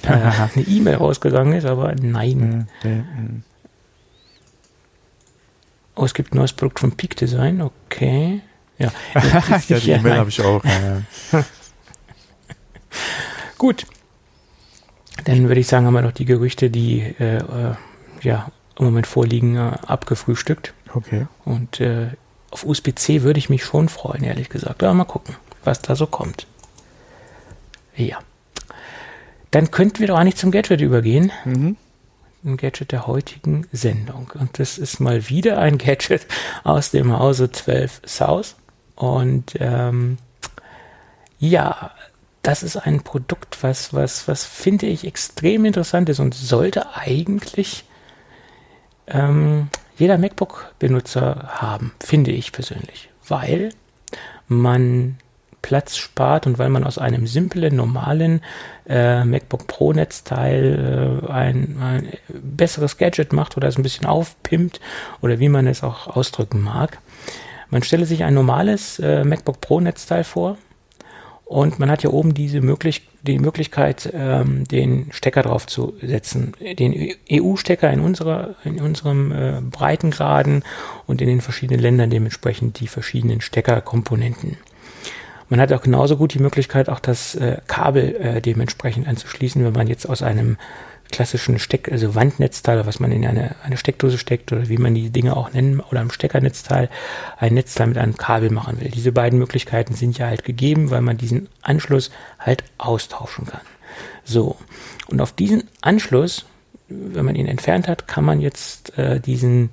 [0.03, 2.67] äh, eine E-Mail rausgegangen ist, aber nein.
[2.83, 3.41] Mhm.
[5.95, 8.41] Oh, es gibt ein neues Produkt von Peak Design, okay.
[8.77, 8.91] Ja,
[9.67, 10.61] ja die E-Mail habe ich auch.
[13.57, 13.87] Gut.
[15.23, 17.75] Dann würde ich sagen, haben wir noch die Gerüchte, die äh, äh,
[18.21, 20.75] ja im Moment vorliegen, äh, abgefrühstückt.
[20.93, 21.25] Okay.
[21.45, 22.09] Und äh,
[22.51, 24.83] auf USB-C würde ich mich schon freuen, ehrlich gesagt.
[24.83, 26.47] Aber mal gucken, was da so kommt.
[27.95, 28.19] Ja.
[29.51, 31.31] Dann könnten wir doch eigentlich zum Gadget übergehen.
[31.45, 31.77] Mhm.
[32.43, 34.31] Ein Gadget der heutigen Sendung.
[34.35, 36.27] Und das ist mal wieder ein Gadget
[36.63, 38.55] aus dem Hause 12 South.
[38.95, 40.17] Und ähm,
[41.39, 41.91] ja,
[42.41, 47.85] das ist ein Produkt, was, was, was finde ich extrem interessant ist und sollte eigentlich
[49.07, 53.69] ähm, jeder MacBook-Benutzer haben, finde ich persönlich, weil
[54.47, 55.17] man
[55.61, 58.41] Platz spart und weil man aus einem simplen, normalen
[58.87, 64.79] äh, MacBook Pro Netzteil äh, ein, ein, besseres Gadget macht oder es ein bisschen aufpimpt
[65.21, 66.99] oder wie man es auch ausdrücken mag.
[67.71, 70.57] Man stelle sich ein normales äh, MacBook Pro Netzteil vor
[71.45, 76.53] und man hat hier oben diese möglich die Möglichkeit, ähm, den Stecker drauf zu setzen.
[76.59, 80.63] Den EU-Stecker in, unserer, in unserem äh, Breitengraden
[81.07, 84.57] und in den verschiedenen Ländern dementsprechend die verschiedenen Steckerkomponenten.
[85.49, 89.73] Man hat auch genauso gut die Möglichkeit, auch das äh, Kabel äh, dementsprechend anzuschließen, wenn
[89.73, 90.57] man jetzt aus einem
[91.15, 95.11] klassischen Steck, also Wandnetzteil, was man in eine, eine Steckdose steckt oder wie man die
[95.11, 96.89] Dinge auch nennen, oder am Steckernetzteil
[97.37, 98.89] ein Netzteil mit einem Kabel machen will.
[98.89, 103.61] Diese beiden Möglichkeiten sind ja halt gegeben, weil man diesen Anschluss halt austauschen kann.
[104.25, 104.57] So,
[105.07, 106.45] und auf diesen Anschluss,
[106.89, 109.69] wenn man ihn entfernt hat, kann man jetzt äh, diesen,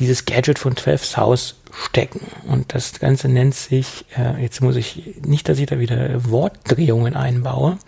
[0.00, 2.20] dieses Gadget von 12 South stecken.
[2.48, 7.14] Und das Ganze nennt sich, äh, jetzt muss ich, nicht, dass ich da wieder Wortdrehungen
[7.14, 7.78] einbaue,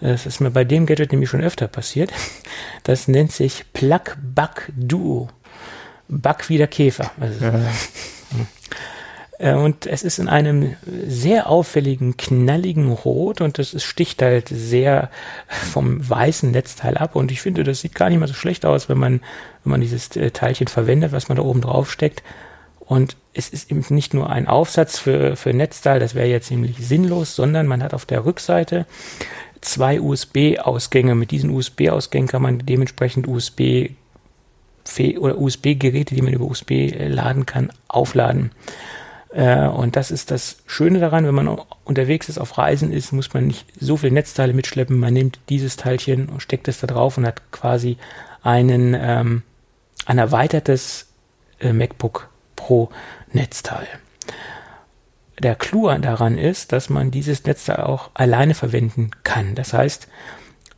[0.00, 2.10] das ist mir bei dem Gadget nämlich schon öfter passiert.
[2.82, 4.70] Das nennt sich Plug Bug
[6.48, 7.10] wie der Käfer.
[7.20, 7.60] Also, ja.
[9.40, 10.76] Äh, und es ist in einem
[11.06, 15.10] sehr auffälligen, knalligen Rot und das sticht halt sehr
[15.48, 17.16] vom weißen Netzteil ab.
[17.16, 19.20] Und ich finde, das sieht gar nicht mal so schlecht aus, wenn man,
[19.64, 22.22] wenn man dieses äh, Teilchen verwendet, was man da oben drauf steckt.
[22.80, 26.76] Und es ist eben nicht nur ein Aufsatz für, für Netzteil, das wäre ja ziemlich
[26.78, 28.84] sinnlos, sondern man hat auf der Rückseite
[29.60, 31.14] zwei USB-Ausgänge.
[31.14, 33.90] Mit diesen USB-Ausgängen kann man dementsprechend USB
[35.18, 38.50] oder USB-Geräte, die man über USB laden kann, aufladen.
[39.32, 43.32] Äh, und das ist das Schöne daran, wenn man unterwegs ist, auf Reisen ist, muss
[43.32, 44.98] man nicht so viele Netzteile mitschleppen.
[44.98, 47.98] Man nimmt dieses Teilchen und steckt es da drauf und hat quasi
[48.42, 49.42] einen, ähm,
[50.06, 51.06] ein erweitertes
[51.60, 52.90] äh, MacBook Pro
[53.32, 53.86] Netzteil
[55.40, 59.54] der Clou daran ist, dass man dieses Netzteil auch alleine verwenden kann.
[59.54, 60.08] Das heißt,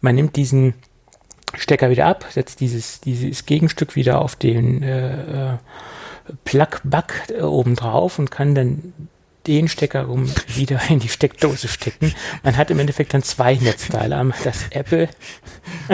[0.00, 0.74] man nimmt diesen
[1.54, 5.56] Stecker wieder ab, setzt dieses, dieses Gegenstück wieder auf den äh, äh
[6.44, 8.92] Plug-Bug oben drauf und kann dann
[9.46, 12.14] den Stecker rum wieder in die Steckdose stecken.
[12.42, 14.32] Man hat im Endeffekt dann zwei Netzteile.
[14.44, 15.08] Das Apple.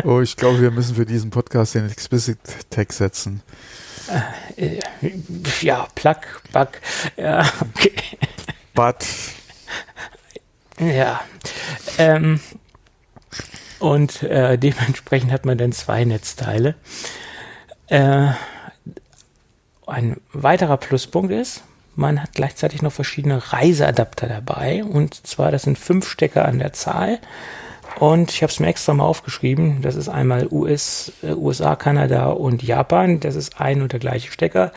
[0.05, 2.39] Oh, ich glaube, wir müssen für diesen Podcast den Explicit
[2.69, 3.43] Tag setzen.
[4.57, 4.81] Äh,
[5.61, 6.17] ja, Plug,
[6.53, 6.69] Bug.
[7.17, 7.93] Ja, okay.
[8.79, 9.05] But.
[10.79, 11.21] Ja.
[11.99, 12.39] Ähm,
[13.81, 16.77] und äh, dementsprechend hat man dann zwei Netzteile.
[17.89, 18.29] Äh,
[19.85, 21.65] ein weiterer Pluspunkt ist,
[21.97, 24.85] man hat gleichzeitig noch verschiedene Reiseadapter dabei.
[24.85, 27.19] Und zwar, das sind fünf Stecker an der Zahl.
[27.99, 29.83] Und ich habe es mir extra mal aufgeschrieben.
[29.83, 33.19] Das ist einmal US, äh, USA, Kanada und Japan.
[33.19, 34.71] Das ist ein und der gleiche Stecker.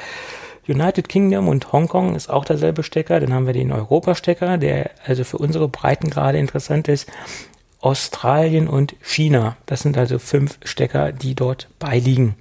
[0.71, 3.19] United Kingdom und Hongkong ist auch derselbe Stecker.
[3.19, 7.09] Dann haben wir den Europa-Stecker, der also für unsere Breitengrade interessant ist.
[7.79, 9.57] Australien und China.
[9.65, 12.35] Das sind also fünf Stecker, die dort beiliegen.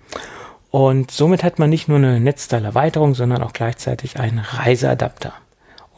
[0.70, 5.32] Und somit hat man nicht nur eine Netzteilerweiterung, sondern auch gleichzeitig einen Reiseadapter.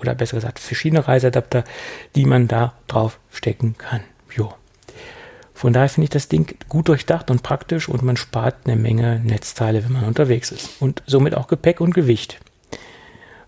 [0.01, 1.65] Oder besser gesagt, verschiedene Reiseadapter,
[2.17, 4.01] die man da drauf stecken kann.
[4.35, 4.55] Jo.
[5.63, 9.21] Von daher finde ich das Ding gut durchdacht und praktisch und man spart eine Menge
[9.21, 10.83] Netzteile, wenn man unterwegs ist.
[10.83, 12.41] Und somit auch Gepäck und Gewicht.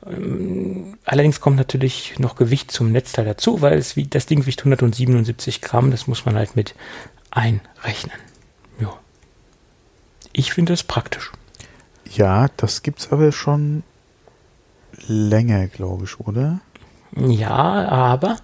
[0.06, 5.60] Ähm, allerdings kommt natürlich noch Gewicht zum Netzteil dazu, weil es das Ding wiegt 177
[5.60, 6.76] Gramm, das muss man halt mit
[7.32, 8.16] einrechnen.
[8.78, 8.96] Ja.
[10.32, 11.32] Ich finde es praktisch.
[12.12, 13.82] Ja, das gibt es aber schon
[15.08, 16.60] länger, glaube ich, oder?
[17.16, 18.36] Ja, aber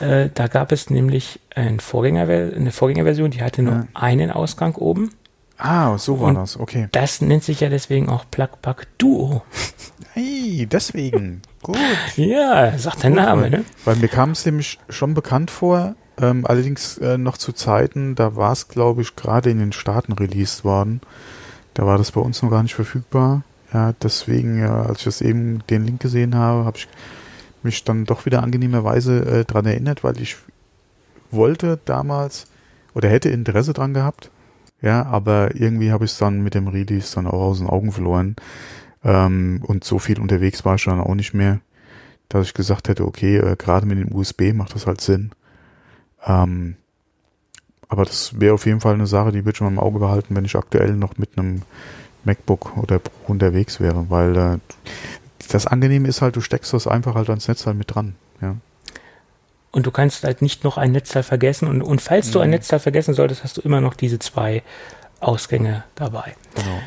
[0.00, 3.86] äh, da gab es nämlich ein Vorgänger, eine Vorgängerversion, die hatte nur ja.
[3.94, 5.10] einen Ausgang oben.
[5.58, 6.88] Ah, so war Und das, okay.
[6.92, 9.42] Das nennt sich ja deswegen auch Plug Plug Duo.
[10.14, 11.40] Hey, deswegen.
[11.62, 11.78] Gut.
[12.16, 13.64] Ja, sagt der Gut, Name, weil, ne?
[13.84, 18.36] Weil mir kam es nämlich schon bekannt vor, ähm, allerdings äh, noch zu Zeiten, da
[18.36, 21.00] war es, glaube ich, gerade in den Staaten released worden.
[21.74, 23.42] Da war das bei uns noch gar nicht verfügbar.
[23.72, 26.88] Ja, deswegen, ja, als ich das eben den Link gesehen habe, habe ich
[27.64, 30.36] mich dann doch wieder angenehmerweise äh, dran erinnert, weil ich
[31.30, 32.46] wollte damals
[32.94, 34.30] oder hätte Interesse dran gehabt.
[34.80, 37.92] Ja, aber irgendwie habe ich es dann mit dem Release dann auch aus den Augen
[37.92, 38.36] verloren.
[39.04, 41.60] Ähm, und so viel unterwegs war ich dann auch nicht mehr,
[42.28, 45.30] dass ich gesagt hätte, okay, äh, gerade mit dem USB macht das halt Sinn.
[46.26, 46.76] Ähm,
[47.88, 50.34] aber das wäre auf jeden Fall eine Sache, die würde ich mal im Auge behalten,
[50.34, 51.62] wenn ich aktuell noch mit einem
[52.24, 54.58] MacBook oder Pro unterwegs wäre, weil äh,
[55.50, 58.14] das Angenehme ist halt, du steckst das einfach halt ans Netzteil mit dran.
[58.40, 58.56] Ja.
[59.70, 61.66] Und du kannst halt nicht noch ein Netzteil vergessen.
[61.68, 62.54] Und, und falls du ein Mhm.
[62.56, 64.62] Netzteil vergessen solltest, hast du immer noch diese zwei
[65.20, 66.34] Ausgänge dabei.
[66.54, 66.78] Genau.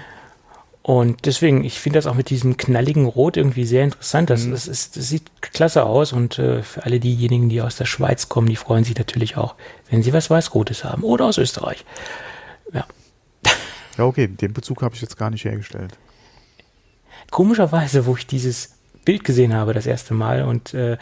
[0.83, 4.29] Und deswegen, ich finde das auch mit diesem knalligen Rot irgendwie sehr interessant.
[4.29, 4.51] Das, Mhm.
[4.51, 8.29] das, ist, das sieht klasse aus und äh, für alle diejenigen, die aus der Schweiz
[8.29, 9.55] kommen, die freuen sich natürlich auch,
[9.89, 11.01] wenn sie was Weiß-Rotes haben.
[11.03, 11.83] Oder aus Österreich.
[12.71, 12.85] Ja.
[13.97, 15.97] Ja, okay, den Bezug habe ich jetzt gar nicht hergestellt.
[17.31, 20.97] Komischerweise, wo ich dieses Bild gesehen habe, das erste Mal und äh,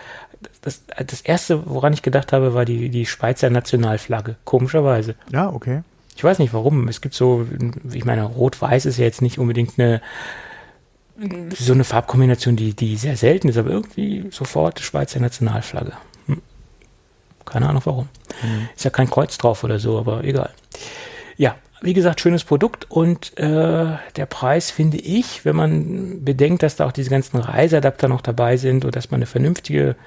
[0.61, 4.36] das, das erste, woran ich gedacht habe, war die, die Schweizer Nationalflagge.
[4.43, 5.15] Komischerweise.
[5.32, 5.84] Ja, okay.
[6.15, 6.88] Ich weiß nicht warum.
[6.88, 7.47] Es gibt so,
[7.91, 10.01] ich meine, Rot-Weiß ist ja jetzt nicht unbedingt eine
[11.55, 15.93] so eine Farbkombination, die, die sehr selten ist, aber irgendwie sofort Schweizer Nationalflagge.
[16.26, 16.41] Hm.
[17.45, 18.09] Keine Ahnung warum.
[18.41, 18.69] Mhm.
[18.76, 20.49] Ist ja kein Kreuz drauf oder so, aber egal.
[21.38, 26.77] Ja, wie gesagt, schönes Produkt und äh, der Preis finde ich, wenn man bedenkt, dass
[26.77, 29.97] da auch diese ganzen Reiseadapter noch dabei sind und dass man eine vernünftige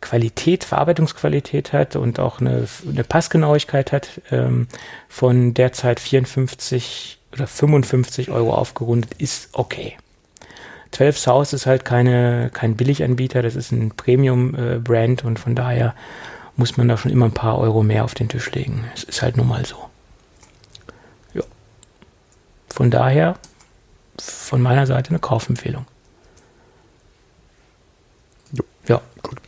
[0.00, 4.66] Qualität, Verarbeitungsqualität hat und auch eine, eine Passgenauigkeit hat, ähm,
[5.08, 9.96] von derzeit 54 oder 55 Euro aufgerundet, ist okay.
[10.90, 15.94] 12 South ist halt keine, kein Billiganbieter, das ist ein Premium-Brand und von daher
[16.56, 18.84] muss man da schon immer ein paar Euro mehr auf den Tisch legen.
[18.92, 19.91] Es ist halt nun mal so.
[22.72, 23.36] Von daher
[24.18, 25.84] von meiner Seite eine Kaufempfehlung.
[28.52, 28.64] Jo.
[28.88, 29.00] Ja.
[29.22, 29.40] Gut.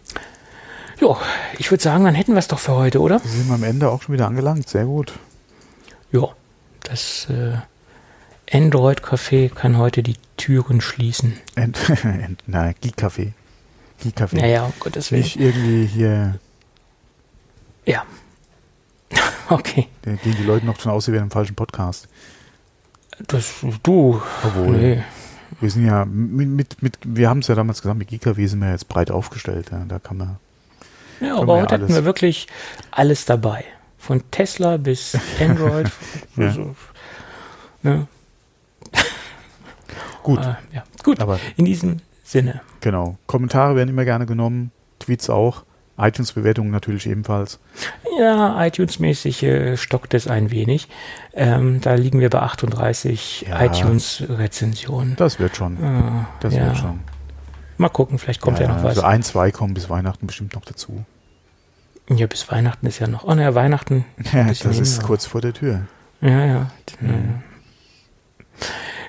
[1.00, 1.16] Jo,
[1.58, 3.18] ich würde sagen, dann hätten wir es doch für heute, oder?
[3.18, 4.68] Da sind wir am Ende auch schon wieder angelangt.
[4.68, 5.12] Sehr gut.
[6.12, 6.28] Ja,
[6.82, 7.56] das äh,
[8.54, 11.38] Android-Café kann heute die Türen schließen.
[11.56, 13.32] Ent, Ent, nein, Geek-Café.
[14.02, 14.36] Geek-Café.
[14.36, 15.22] Naja, um Gottes Willen.
[15.22, 16.38] Nicht irgendwie hier,
[17.86, 18.04] Ja.
[19.48, 19.88] okay.
[20.04, 22.06] den, den die Leute noch schon aussehen wie im falschen Podcast.
[23.28, 24.20] Das, du.
[24.44, 25.02] Obwohl, Nee.
[25.60, 28.60] wir sind ja mit, mit, mit wir haben es ja damals gesagt, mit Geek-Café sind
[28.60, 29.70] wir jetzt breit aufgestellt.
[29.70, 29.84] Ja.
[29.86, 30.36] Da kann man,
[31.20, 32.46] Ja, aber heute hatten wir wirklich
[32.90, 33.64] alles dabei.
[33.98, 35.90] Von Tesla bis Android.
[36.36, 36.46] Ja.
[36.46, 36.74] also,
[37.82, 38.06] ne?
[40.22, 40.84] gut, Äh, ja.
[41.02, 42.60] Gut, aber in diesem Sinne.
[42.80, 43.16] genau.
[43.26, 45.64] Kommentare werden immer gerne genommen, Tweets auch,
[45.98, 47.58] iTunes-Bewertungen natürlich ebenfalls.
[48.18, 50.88] Ja, iTunes-mäßig äh, stockt es ein wenig.
[51.34, 53.64] Ähm, da liegen wir bei 38 Ja.
[53.64, 55.16] iTunes-Rezensionen.
[55.16, 55.76] Das wird schon.
[55.76, 56.66] Äh, Das ja.
[56.66, 57.00] wird schon.
[57.76, 58.84] Mal gucken, vielleicht kommt ja, noch was.
[58.96, 61.04] Also ein, zwei kommen bis Weihnachten bestimmt noch dazu.
[62.08, 63.24] Ja, bis Weihnachten ist ja noch.
[63.24, 64.04] Oh ne, Weihnachten.
[64.32, 65.82] Ja, das ist hin, kurz vor der Tür.
[66.20, 66.70] Ja, ja.
[67.00, 67.42] Mhm.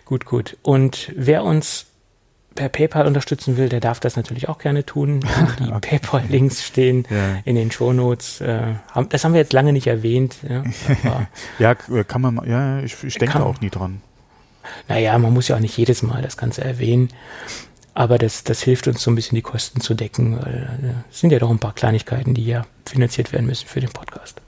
[0.05, 0.57] Gut, gut.
[0.61, 1.87] Und wer uns
[2.55, 5.19] per PayPal unterstützen will, der darf das natürlich auch gerne tun.
[5.59, 5.99] Die Okay.
[5.99, 7.37] PayPal-Links stehen Ja.
[7.45, 8.41] in den Shownotes.
[8.41, 8.75] Äh,
[9.09, 10.37] das haben wir jetzt lange nicht erwähnt.
[11.59, 14.01] Ja, k- kann man, ja, ich, ich denke Kann- auch nie dran.
[14.87, 17.09] naja, man muss ja auch nicht jedes Mal das Ganze erwähnen.
[17.93, 20.37] Aber das, das hilft uns so ein bisschen die Kosten zu decken.
[20.41, 23.79] Weil, äh, es sind ja doch ein paar Kleinigkeiten, die ja finanziert werden müssen für
[23.79, 24.41] den Podcast.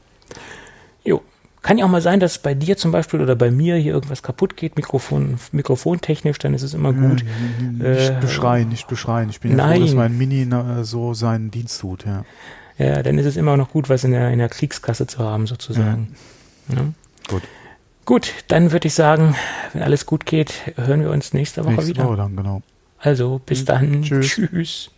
[1.67, 4.23] Kann ja auch mal sein, dass bei dir zum Beispiel oder bei mir hier irgendwas
[4.23, 7.25] kaputt geht, Mikrofon, mikrofontechnisch, dann ist es immer gut.
[7.59, 9.29] Nicht Äh, beschreien, nicht beschreien.
[9.29, 9.81] Ich bin ja froh, nein.
[9.81, 12.05] dass mein Mini na, so seinen Dienst tut.
[12.05, 12.23] Ja.
[12.77, 15.45] Ja, dann ist es immer noch gut, was in der, in der Kriegskasse zu haben,
[15.45, 16.15] sozusagen.
[16.69, 16.85] Ja.
[17.27, 17.41] Gut.
[18.05, 19.35] Gut, dann würde ich sagen,
[19.73, 22.05] wenn alles gut geht, hören wir uns nächste Woche Nächste wieder.
[22.05, 22.61] Woche dann, genau.
[22.99, 24.03] Also, bis dann.
[24.03, 24.27] Tschüss.
[24.27, 24.91] Tschüss.